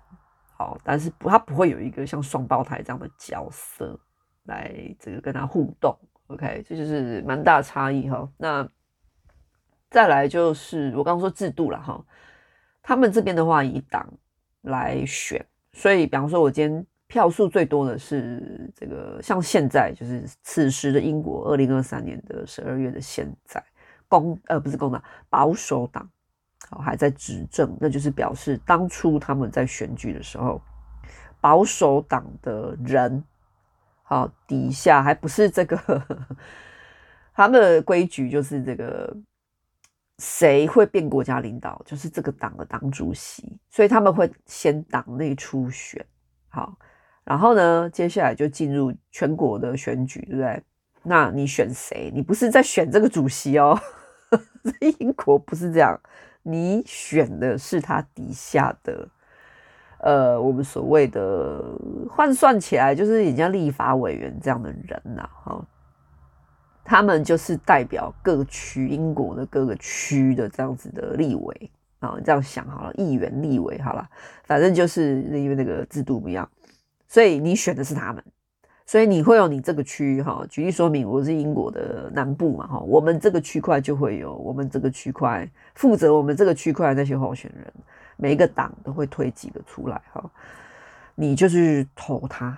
[0.56, 4.00] 好，但是不，他不会有一个像双胞胎这样的角色
[4.44, 8.30] 来这个跟他互动，OK，这就是蛮大的差异哈。
[8.38, 8.68] 那
[9.90, 12.00] 再来就是我刚刚说制度了哈，
[12.82, 14.08] 他们这边的话以党
[14.62, 23.64] 来选，所以比方说我今天票数最多的是这个，像现在就是此时的英国，二零二三年的十二月的现在，
[24.08, 25.00] 工呃不是工党，
[25.30, 26.10] 保守党
[26.68, 26.80] 好。
[26.80, 30.60] 还在执政，那就是表示当初他们在选举的时候，
[31.40, 33.24] 保守党的人，
[34.02, 35.78] 好底下还不是这个，
[37.36, 39.16] 他们的规矩就是这个，
[40.18, 46.04] 谁会变国家领导，就是这个党的党主席，所以他们会先党内初选，
[46.50, 46.76] 好，
[47.24, 50.64] 然后呢，接下来就进入全国的选举，对不对？
[51.04, 52.12] 那你选谁？
[52.14, 53.80] 你不是在选这个主席哦，
[55.00, 56.00] 英国不是这样。
[56.46, 59.08] 你选的是他底下的，
[60.00, 61.64] 呃，我们所谓的
[62.10, 65.66] 换算起来就是人家立法委员这样的人呐，哈，
[66.84, 74.06] 他们就是代表各区英国的各个区的这样子的立委啊，你这样想好了，议员、立委好了，
[74.44, 76.50] 反正就是因为那个制度不一样，
[77.14, 78.24] 所以你选的是他们。
[78.88, 87.74] 所以你会有你这个区哈，举例说明，我是英国的南部嘛哈，我们这个区块就会有我们这个区块负责我们这个区块那些候选人，
[88.18, 90.28] 每一个党都会推几个出来哈，
[91.14, 92.58] 你就去投他，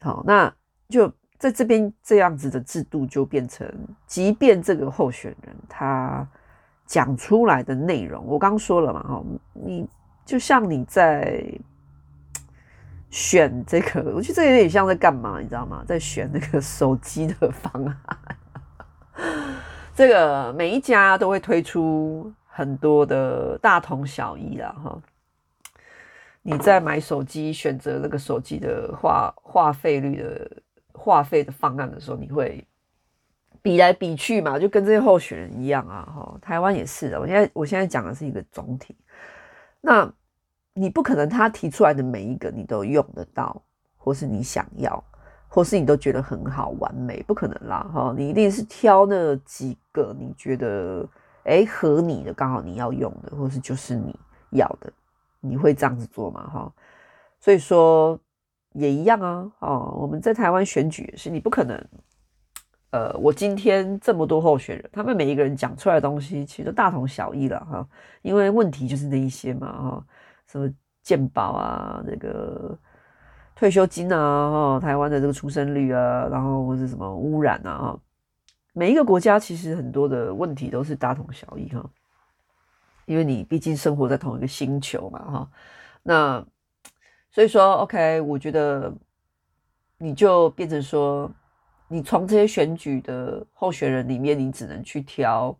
[0.00, 0.52] 好，那
[0.88, 3.66] 就在这边这样子的制度就变成，
[4.08, 6.28] 即便这个候选人他
[6.84, 9.88] 讲出来的内容，我刚说了嘛哈，你
[10.26, 11.42] 就像你在。
[13.12, 15.84] 选这个， 我觉得这有点像在干嘛，你知道吗？
[15.86, 17.96] 在选那个手机的方案。
[19.94, 24.98] 这个每一家都会推出很多的大同小异啦，哈。
[26.40, 30.50] 你在买手机选择那个手机的话话费率的
[30.94, 32.66] 话费的方案的时候，你会
[33.60, 36.38] 比来比去嘛，就跟这些候选人一样啊，哈。
[36.40, 38.96] 台湾也是的，我现在我现在讲的是一个总体，
[39.82, 40.10] 那。
[40.74, 43.60] 你不可能他提出来的每一个你都用得到，
[43.96, 45.02] 或是你想要，
[45.48, 48.14] 或是你都觉得很好完美，不可能啦哈！
[48.16, 51.06] 你一定是挑那几个你觉得
[51.44, 54.18] 诶合你的，刚好你要用的，或是就是你
[54.52, 54.90] 要的，
[55.40, 56.48] 你会这样子做吗？
[56.48, 56.72] 哈，
[57.38, 58.18] 所以说
[58.72, 59.52] 也一样啊。
[59.58, 61.86] 哦，我们在台湾选举也是，你不可能，
[62.92, 67.86] 呃，我今天这么多候选人，他们每一个人讲出来的东西其实都大同小异了哈，
[68.22, 70.06] 因为问题就是那一些嘛哈。
[70.46, 70.70] 什么
[71.02, 72.78] 健保啊，那个
[73.54, 78.00] 退休金啊，哈，台湾的这个出生率啊，然后或是什么污染啊，哈，
[78.72, 81.84] 每一个国家其实很多的问题都是大同小异，哈，
[83.06, 85.50] 因为你毕竟生活在同一个星球嘛，哈，
[86.02, 86.46] 那
[87.30, 88.92] 所以说，OK，我觉得
[89.98, 91.30] 你就变成说，
[91.88, 95.58] 你从这些选举的候选人里面，你只能去挑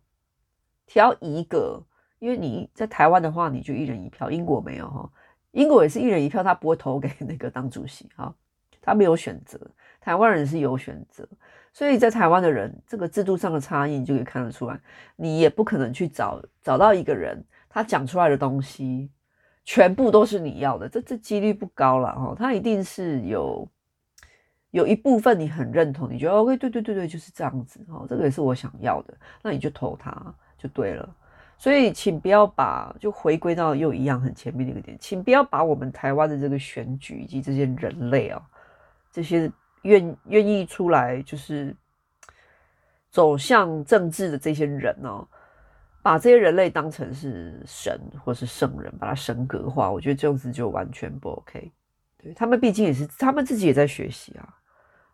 [0.85, 1.83] 挑一个。
[2.23, 4.31] 因为你在台湾的话，你就一人一票。
[4.31, 5.09] 英国没有哈，
[5.51, 8.33] 英国也是一人一票，他不会投给那个当主席哈，
[8.81, 9.59] 他没有选择。
[9.99, 11.27] 台湾人是有选择，
[11.73, 14.79] 所以在台湾的人，这个制度上的差异你就可以看得出来。
[15.17, 19.11] 你也不可能去找找到一个人，他讲出来的东西
[19.65, 22.33] 全部都是你要的，这这几率不高了哈。
[22.39, 23.67] 他一定是有
[24.71, 31.15] 有一部分你很认同，你觉得 OK，对对对对，就是这样子哈，这个也是我想要的，那你就投他就对了。
[31.57, 38.41] 所以，请不要把就回归到又一样很前面的一个点，请不要把我们台湾的这个选举以及这些人类啊，
[39.11, 39.49] 这些
[39.83, 41.73] 愿愿意出来就是
[43.09, 45.25] 走向政治的这些人哦，
[46.01, 51.71] 把这些人类当成是神或是圣人，把它神格化，我觉得这样子就完全不 OK。
[52.17, 54.53] 对，他们毕竟也是，他们自己也在学习啊，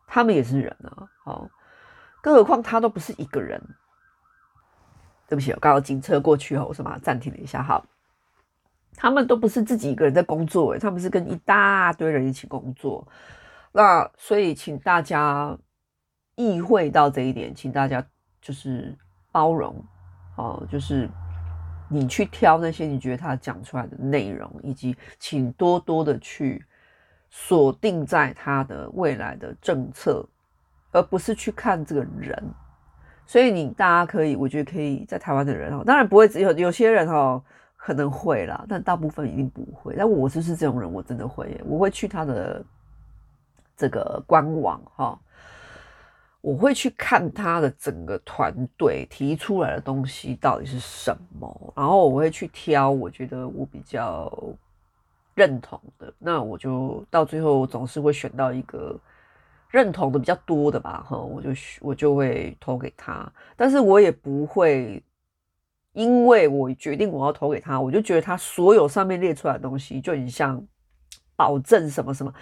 [0.08, 1.48] 他们也是人啊，好，
[2.24, 3.62] 更何况他都不是一个人。
[5.30, 7.62] 对不起，我刚刚警车过去后，我是把它暂停了一下。
[7.62, 7.86] 好，
[8.96, 13.08] 他们都不是自己一个人在工作，他们是跟一大堆人一起工作。
[13.72, 15.56] 那所以，请大家
[16.34, 18.04] 意会到这一点，请大家
[18.42, 18.98] 就是
[19.32, 19.86] 包容，
[20.36, 21.08] 哦，就是
[21.88, 26.66] 你去挑那些你觉得他讲出来的内容，以及请多多的去
[27.30, 30.28] 锁定在他的未来的政策，
[30.92, 32.44] 而不是去看这个人。
[33.30, 37.40] 所以你大家可以，我觉得可以在台湾的人哦，当然不会只有有些人哦
[37.78, 39.94] 可能会啦，但大部分一定不会。
[39.96, 42.66] 但我就是这种人，我真的会，我会去他的
[43.78, 45.20] 这个官网哈，
[46.42, 54.28] 我会去看他的整个团队提出来的东西到底是什么，然后我会去挑我觉得我比较
[55.36, 59.00] 认同的，那我就到最后总是会选到一个。
[59.70, 61.50] 认同的比较多的吧，哈，我就
[61.82, 65.04] 我就会投给他，但是我也不会，
[65.94, 70.66] 因为我决定我要投给他，我就觉得他所有上面列出来的东西就很像
[71.36, 72.34] 保证什么什么，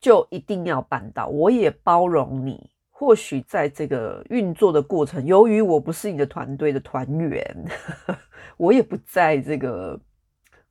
[0.00, 1.26] 就一定要办到。
[1.26, 7.64] 我也包容你，或许在这个运作的过程，由于我不是你的团队的团员，
[8.56, 10.00] 我也不在这个。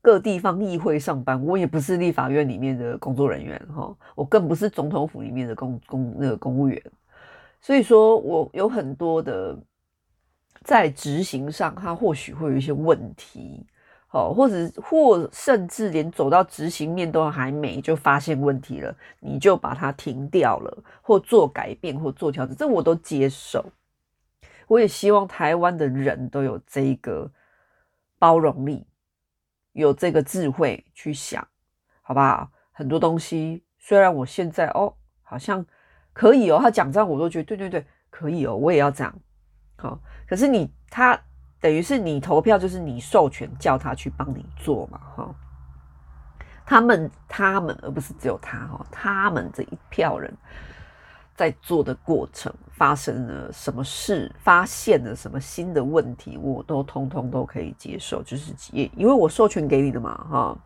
[0.07, 6.81] 各地方议会上班，我也不是立法院里面的工作人员哈，我更不是总统府里面的公公那个公务员，
[7.59, 9.53] 所以说我有很多的
[10.61, 13.65] 在执行上，他或许会有一些问题，
[14.07, 23.65] 好，或者或甚至连走到执行面都还没就发现问题了，你就把它停掉了，或做改变或做调整，这我都接受。
[24.67, 27.29] 我也希望台湾的人都有这个
[28.17, 28.85] 包容力。
[29.77, 31.47] 有这个智慧去想，
[32.01, 32.49] 好不好？
[32.71, 35.63] 很多东西虽然我现在哦，好像
[36.13, 39.13] 可以哦，他讲这样我都觉得对对对，可以哦，我也要这样。
[39.77, 41.19] 好，可是你他
[41.59, 45.35] 等于是你投票，就是你授权叫他去帮你做嘛，哈。
[46.65, 50.35] 他们他们，而不是只有他哈，他们这一票人。
[51.37, 60.57] 在做的过程发生了什么事，发现了什么新的问题，我都通通都可以接受，就是也因为我授权给你的嘛，哈，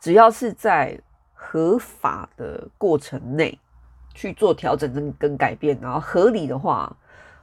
[0.00, 1.00] 只要是在
[1.32, 3.56] 合法的过程内
[4.12, 6.94] 去做调整跟跟改变，然后合理的话，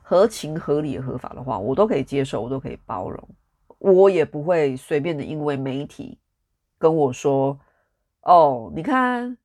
[0.01, 3.29] 合情合理合法的话，我都可以接受，我都可以包容，
[3.77, 6.19] 我也不会随便的因为媒体
[6.77, 7.57] 跟我说，
[8.23, 9.37] 哦，你看。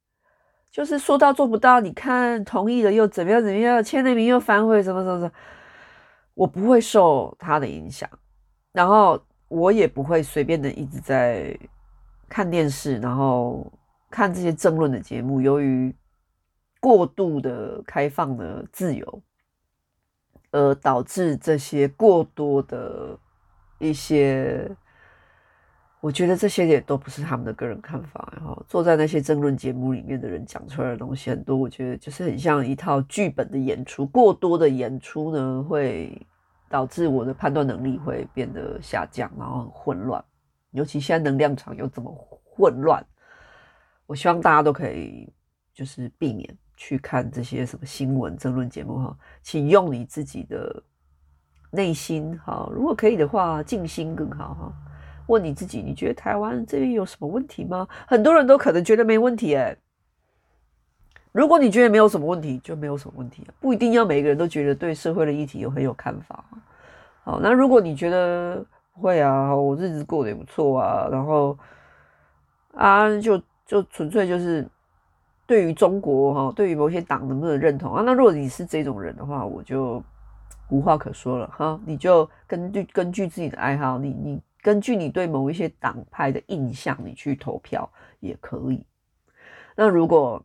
[0.76, 3.42] 就是说到做不到，你看同意了又怎么样？
[3.42, 3.82] 怎么样？
[3.82, 5.32] 签了名又反悔，什么什么什么？
[6.34, 8.06] 我不会受他的影响，
[8.72, 9.18] 然后
[9.48, 11.58] 我也不会随便的一直在
[12.28, 13.72] 看电视，然后
[14.10, 15.40] 看这些争论的节目。
[15.40, 15.96] 由于
[16.78, 19.22] 过度的开放的自由，
[20.50, 23.18] 而导致这些过多的
[23.78, 24.70] 一些。
[26.07, 34.07] 我觉得这些也都不是他们的个人看法，然后坐在那些争论节目里面的人讲出来的东西很多，我觉得就是很像一套剧本的演出。
[34.07, 36.24] 过多的演出呢，会
[36.68, 40.24] 导致我的判断能力会变得下降，然后很混乱。
[40.70, 42.09] 尤其现在能量场又这么
[42.44, 43.04] 混乱，
[44.07, 45.28] 我希望大家都可以
[45.74, 50.80] 就是避免去看这些什么新闻争论节目哈，请用你自己的
[51.72, 54.72] 内心哈，如果可以的话，静心更好哈。
[55.26, 57.88] 问你自己，你觉得台湾这边有什么问题吗？
[58.06, 59.76] 很多人都可能觉得没问题诶。
[61.32, 66.44] 如果你觉得没有什么问题，就没有什么问题，不一定要每个人都觉得对社会的议题有很有看法。
[67.24, 71.58] 好，那如果你觉得会啊，我日子过得也不错啊，然后
[72.74, 74.66] 啊，就就纯粹就是
[75.44, 78.02] 对于中国哈，对于某些党能不能认同啊？
[78.06, 80.02] 那如果你是这种人的话，我就
[80.70, 81.78] 无话可说了哈。
[81.84, 84.40] 你就根据根据自己的爱好，你你。
[84.66, 87.88] 根据你对某一些党派的印象，你去投票
[88.18, 88.84] 也可以。
[89.76, 90.44] 那如果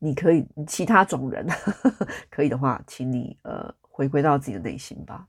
[0.00, 1.46] 你可以，其他种人
[2.28, 5.24] 可以的话，请你呃回归到自己的内心吧，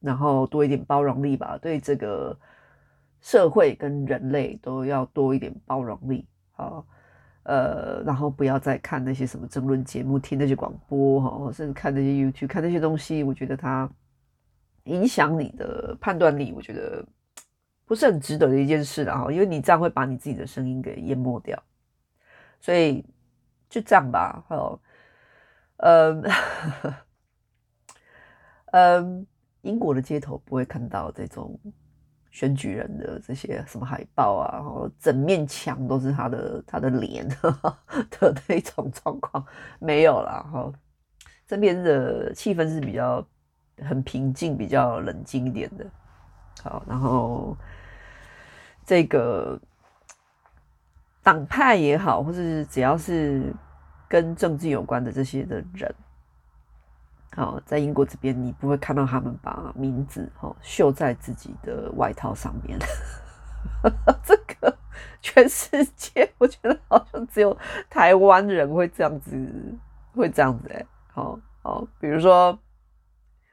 [0.00, 2.34] 然后多一点包容力吧，对这个
[3.20, 6.26] 社会跟人类都要多一点包容力。
[6.52, 6.86] 好，
[7.42, 13.86] 呃，然后不要再看那些什么争论节目，听那些广播哈，甚至看那些 YouTube，看那些东西，我觉得它。
[14.84, 17.04] 影响你的判断力，我觉得
[17.84, 21.62] 不是很值得的一件事啦，因为你这样会把你自己的声音给淹没掉，
[22.60, 23.04] 所以
[23.68, 24.80] 就这样吧，好，
[25.76, 26.24] 嗯，
[28.72, 29.26] 嗯，
[29.60, 31.58] 英国的街头不会看到这种
[32.30, 37.28] 选举人的这些什么海报啊，然后整面墙都是他的他的脸
[38.10, 39.44] 的那种状况，
[39.78, 40.72] 没有啦，哈，
[41.46, 43.22] 这边的气氛是比较。
[43.86, 45.86] 很平静、比较冷静一点的。
[46.62, 47.56] 好，然后
[48.84, 49.58] 这个
[51.22, 53.54] 党派也好，或是只要是
[54.08, 55.94] 跟政治有关的这些的人，
[57.34, 62.78] 好，在英国这边你不会看到他们把名字哈绣在自己的外套上面。
[64.24, 64.76] 这个
[65.20, 67.56] 全世界，我觉得好像只有
[67.88, 69.30] 台湾人会这样子，
[70.14, 72.58] 会这样子哎、欸，好好，比如说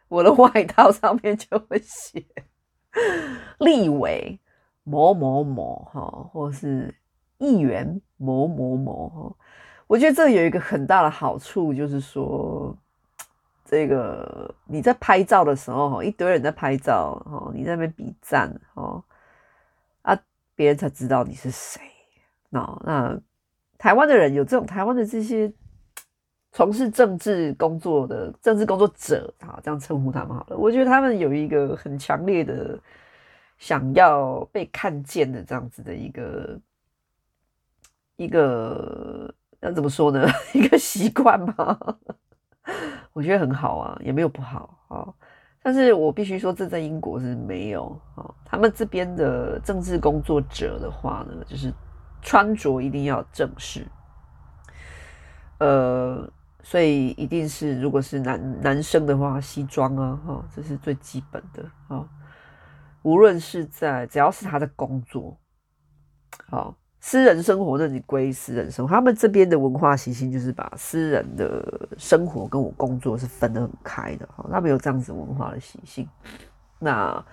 [0.07, 2.25] 我的外套上面就会写
[3.59, 4.39] 立委
[4.83, 6.01] 某某某哈，
[6.31, 6.93] 或是
[7.37, 9.35] 议员某某某哈，
[9.87, 12.75] 我觉得这有一个很大的好处，就是说，
[13.65, 19.03] 这个你在拍照的时候哈，一堆人在拍照哈，你在那边比赞哈。
[20.55, 21.79] 别人才知道你是谁。
[22.49, 23.21] 那那
[23.77, 25.53] 台湾的人有这种台湾的这些
[26.57, 30.57] 从事政治工作的政治工作者，好，这样称呼他们好了。
[30.57, 32.79] 我觉得他们有一个很强烈的
[33.59, 36.59] 想要被看见的这样子的一个
[38.15, 40.27] 一个要怎么说呢？
[40.51, 41.77] 一个习惯吧。
[43.13, 45.13] 我觉得很好啊，也没有不好啊。
[45.61, 48.33] 但是我必须说，这在英国是没有啊。
[48.43, 51.71] 他们这边的政治工作者的话呢，就是
[52.19, 53.85] 穿着一定要正式，
[55.59, 56.27] 呃，
[56.69, 62.05] 所以一定是如果是男男生的话，西装啊，哈，这是最基本的啊。
[63.03, 65.37] 无论是在只要是他的工作，
[66.49, 66.75] 好。
[66.99, 76.09] 私人生活那你归私人生活，他们这边的文化习性就是把私人的生活跟我工作是分得很开的哈，他们有这样子文化的习性。
[76.79, 77.23] 那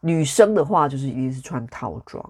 [0.00, 2.24] 女生的话就是一定是穿套装，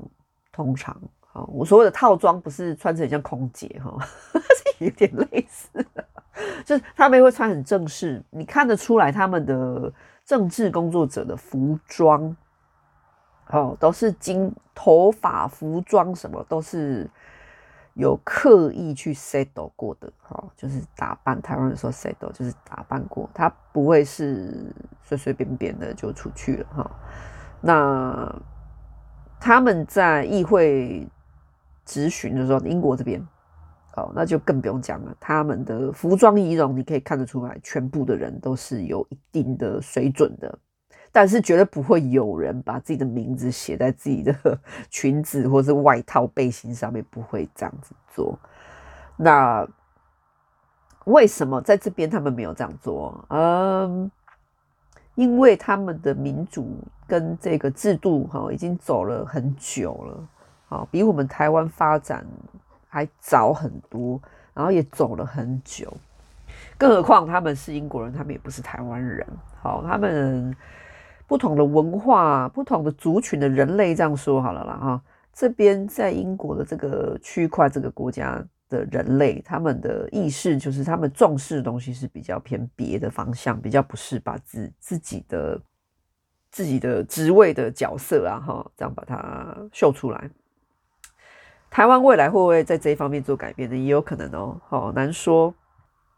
[0.51, 1.01] 通常，
[1.47, 3.97] 我所谓的套装不是穿成像空姐哈，
[4.33, 6.05] 是有点类似的，
[6.65, 9.93] 就是他们会穿很正式，你看得出来他们的
[10.25, 12.37] 政治工作者的服装。
[13.49, 17.09] 哦，都是经头发、服装什么都是
[17.95, 21.41] 有刻意去 settle 过的，哦，就是打扮。
[21.41, 26.91] 台湾人说 settle 就是打扮过，他不会是随随便便的就出去了，哈。
[27.61, 28.35] 那
[29.39, 31.07] 他们在议会
[31.85, 33.25] 质询的时候，英国这边，
[33.97, 35.17] 哦，那就更不用讲了。
[35.19, 40.59] 他们的服装仪容，你可以看得出来，全部的人都是有一定的水准的。
[41.13, 48.39] 但是绝对不会有人把自己的名字写在自己的 裙子或是外套背心上面，不会这样子做。
[49.17, 49.67] 那
[51.07, 53.25] 为什么在这边他们没有这样做？
[53.31, 54.11] 嗯，
[55.15, 56.69] 因为他们的民主
[57.07, 60.29] 跟这个制度哈已经走了很久了，
[60.69, 62.27] 好，比我们台湾发展
[62.97, 64.21] 还早很多，
[64.55, 65.93] 然后也走了很久。
[66.79, 69.27] 更何况他们是英国人，他们也不是台湾人，
[69.61, 70.55] 好，他们。
[71.29, 75.03] 不同的文化、不同的族群的人类，这样说好了啦哈。
[75.33, 85.61] 这边在英国的这个区块、这个国家的人类，他们的意识就是他们重视的东西是比较偏别的方向，比较不是把自自己的
[86.53, 90.31] 自己的职位的角色啊哈，这样把它秀出来。
[91.77, 93.77] 台湾未来会不会在这一方面做改变呢？
[93.77, 95.55] 也有可能哦，好难说。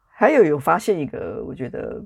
[0.07, 2.01] 还有有发现一个，我觉得。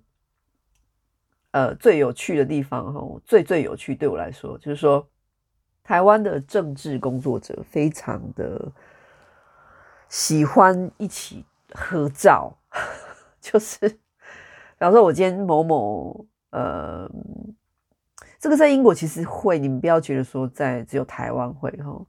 [1.51, 5.07] 呃，最有趣的地方哈，最最有趣对我来说，就是说，
[5.85, 8.73] 台湾的政治工作者非常的
[10.09, 11.45] 喜欢一起
[11.75, 12.57] 合照，
[13.39, 13.99] 就是，比
[14.79, 17.07] 方说，我今天某某，呃，
[18.39, 22.01] 这个在英国其实会，你们不要觉得说在只有台湾会哈，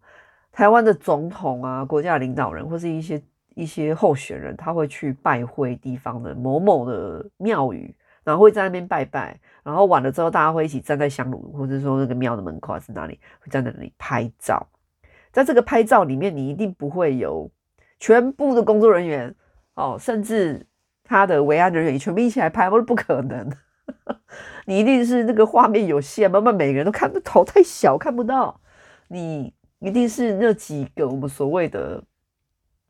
[0.53, 3.21] 台湾的总统啊，国家领导人或是一些
[3.55, 7.93] 一些候选人，他会去拜会地方的某某的庙宇。
[8.25, 14.65] 然后会在那边拜拜，然后完了之后，大家会一起站在香炉，或者说那个庙的门口还是哪里，会在那里拍照。
[15.29, 17.51] 在这个拍照里面，你一定不会有
[17.99, 19.35] 全部的工作人员
[19.73, 20.65] 哦，甚至
[21.03, 23.51] 他的维安人员全部一起来拍，不是不可能。
[24.67, 28.61] 你一定是那个画面有限，慢慢每个人都看头太小看不到。
[29.09, 29.53] 你
[29.84, 32.01] 一定是那几个我们所谓的，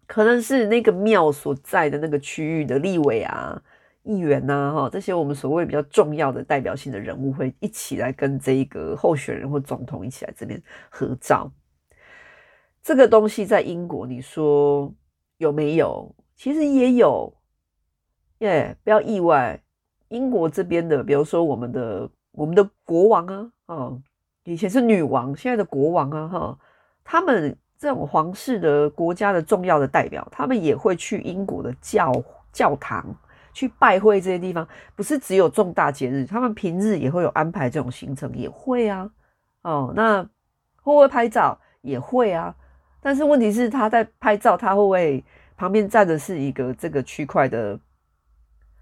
[0.05, 3.59] 可能是那个庙所在的那个区域的立委啊。
[4.03, 11.49] 议员呐，哈，这些我们所谓比较重要的代表性的人物会一起来跟这一个候选人或总统一起来这边合照。
[12.81, 14.93] 这个东西在英国，你说
[15.37, 16.13] 有没有？
[16.35, 17.33] 其实也有，
[18.39, 19.57] 耶，不要意外。
[20.09, 23.97] 英国这边的，比如说我们的我们的国王啊，啊，
[24.43, 26.59] 以前是女王，现在的国王啊，哈，
[27.03, 32.11] 他们这种皇室的国家的重要的代表，他们也会去英国的教
[32.51, 33.05] 教堂。
[33.55, 39.07] 去拜会这些地方，不是只有重大节日，他们平日也会有安排这种行程，也会啊。
[39.61, 41.55] 哦，那会不会拍照？
[41.81, 42.55] 也会啊。
[42.99, 45.23] 但是问题是，他在拍照，他会不会
[45.55, 47.79] 旁边站的是一个这个区块的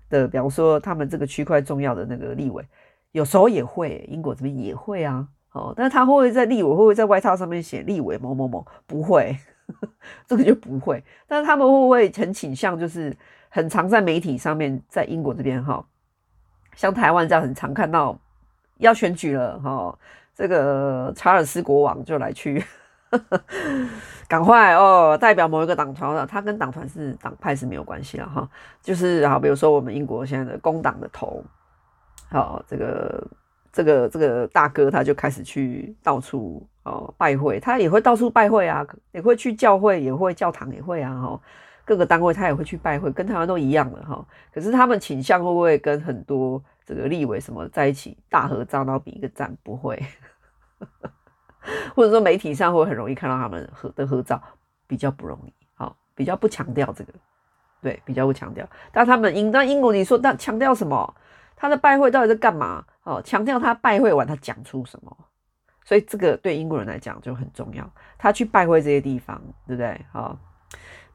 [0.09, 2.65] 的，比方说他们这个区块重要的那个立委，
[3.11, 5.27] 有时候也会，英国这边也会啊。
[5.53, 8.65] 哦，但他会不会在立委，会不会在外套上面写立委某某某？
[8.87, 9.37] 不会，
[10.25, 11.03] 这个就不会。
[11.27, 13.13] 但是他们会不会很倾向，就是
[13.49, 15.85] 很常在媒体上面，在英国这边哈，
[16.75, 18.17] 像台湾这样很常看到
[18.77, 19.99] 要选举了哈，
[20.33, 22.63] 这个查尔斯国王就来去，
[24.29, 28.49] 赶快哦，代表某一个党团了，他跟党团是党派是没有关系了哈，
[28.81, 31.43] 就是好，比如说我们英国现在的工党的头，
[32.29, 33.27] 好这个。
[33.71, 41.41] 这个这个大哥他就开始去到处哦拜会，他也会到处拜会啊，也会去教会，也会教堂也会啊，哈，
[41.85, 44.25] 各个单位他也会去拜会，跟台湾都一样的哈。
[44.53, 49.55] 可是他们倾向会不会跟很多这个立委什么在一起大合照，然后比一个赞？
[49.63, 50.03] 不会，
[51.95, 54.41] 或者说媒体上会很容易看到他们合的合照，
[54.85, 57.13] 比较不容易，好，比较不强调这个，
[57.81, 58.67] 对，比较不强调。
[58.91, 61.15] 但他们英那英国，你说那强调什么？
[61.55, 62.83] 他的拜会到底在干嘛？
[63.03, 65.17] 哦，强调他拜会完他讲出什么，
[65.83, 67.91] 所以这个对英国人来讲就很重要。
[68.17, 69.99] 他去拜会这些地方，对不对？
[70.11, 70.37] 好，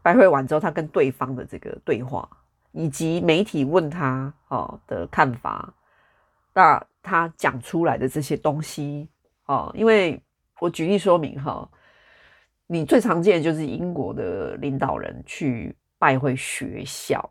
[0.02, 2.28] 拜会完之后，他跟对方的这个对话，
[2.72, 5.72] 以及媒体问他哦的看法，
[6.52, 9.08] 那他讲出来的这些东西
[9.46, 10.20] 哦，因为
[10.60, 11.68] 我举例说明哈，
[12.66, 17.30] 你最常见的就是英国的领导人去拜会学校。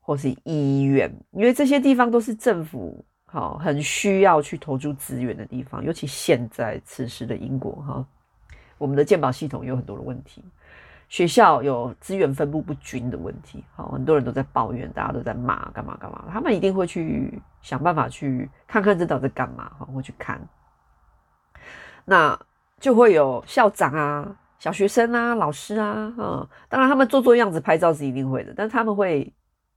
[0.00, 8.04] 或是医院，因为这些地方都是政府好很需要去投注资源的地方，尤其现在此时的英国哈，
[8.78, 10.42] 我们的健保系统有很多的问题，
[11.08, 20.40] 学校有资源分布不均的问题，好，很多人都在抱怨，大家都在骂，干嘛干嘛，他们一定会去想办法去看看这到底在干嘛，哈，会去看，
[22.06, 22.38] 那
[22.80, 29.30] 就会有校长啊、小学生啊、老师啊，哈，当然他们做做样子拍照是一定会的，但他们会。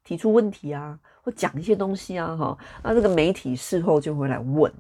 [0.04, 4.72] 提出问题啊，或讲一些东西啊，哈，那这个媒体事后就会来问，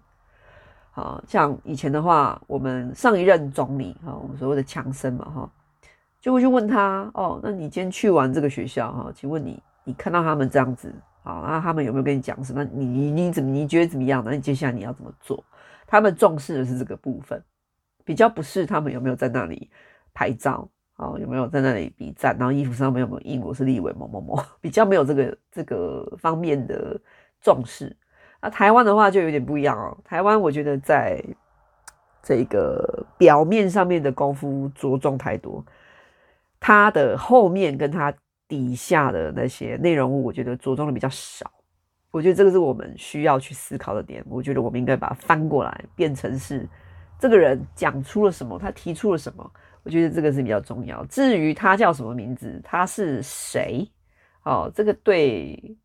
[0.91, 5.51] 好，像以前的话，我们上一任总理哈，我们所谓的强生嘛，哈，
[6.19, 12.63] 就会去问他，哦，那你今天去完这个学校哈，请问你，你看到他们这样子，啊，那他们有没有跟你讲什么？
[12.63, 14.23] 你你你怎么你觉得怎么样？
[14.25, 15.43] 那你接下来你要怎么做？
[15.85, 17.43] 他们重视的是这个部分，
[18.03, 19.69] 比较不是他们有没有在那里
[20.13, 20.67] 拍照。
[21.01, 22.37] 哦，有没有在那里比赞？
[22.37, 24.39] 然后衣服上面有没有印我是立委某某某？
[24.61, 26.99] 比较没有这个这个方面的
[27.41, 27.95] 重视。
[28.39, 29.97] 那台湾的话就有点不一样哦。
[30.03, 31.19] 台湾我觉得在
[32.21, 35.65] 这个表面上面的功夫着重太多，
[36.59, 38.13] 它的后面跟它
[38.47, 41.51] 底下的那些内容物，我觉得着重的比较少。
[42.11, 44.23] 我觉得这个是我们需要去思考的点。
[44.29, 46.67] 我觉得我们应该把它翻过来，变成是
[47.17, 49.51] 这个人讲出了什么，他提出了什么。
[49.83, 51.03] 我觉得这个是比较重要。
[51.05, 53.89] 至于他叫什么名字，他是谁，
[54.43, 55.75] 哦，这个对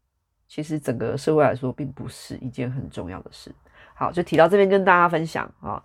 [0.47, 3.55] 其实整个社会来说并不是一件很重要的事。
[3.95, 5.83] 好，就提到这边跟大家分享啊。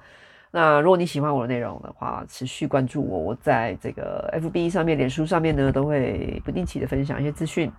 [0.53, 7.72] 那如果你喜欢我的内容的话，持续关注我，我在这个 FB 上面、脸书上面呢，都会不定期的分享一些资讯。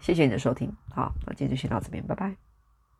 [0.00, 2.45] 谢谢你的收听，好，那今天就先到这边，拜拜。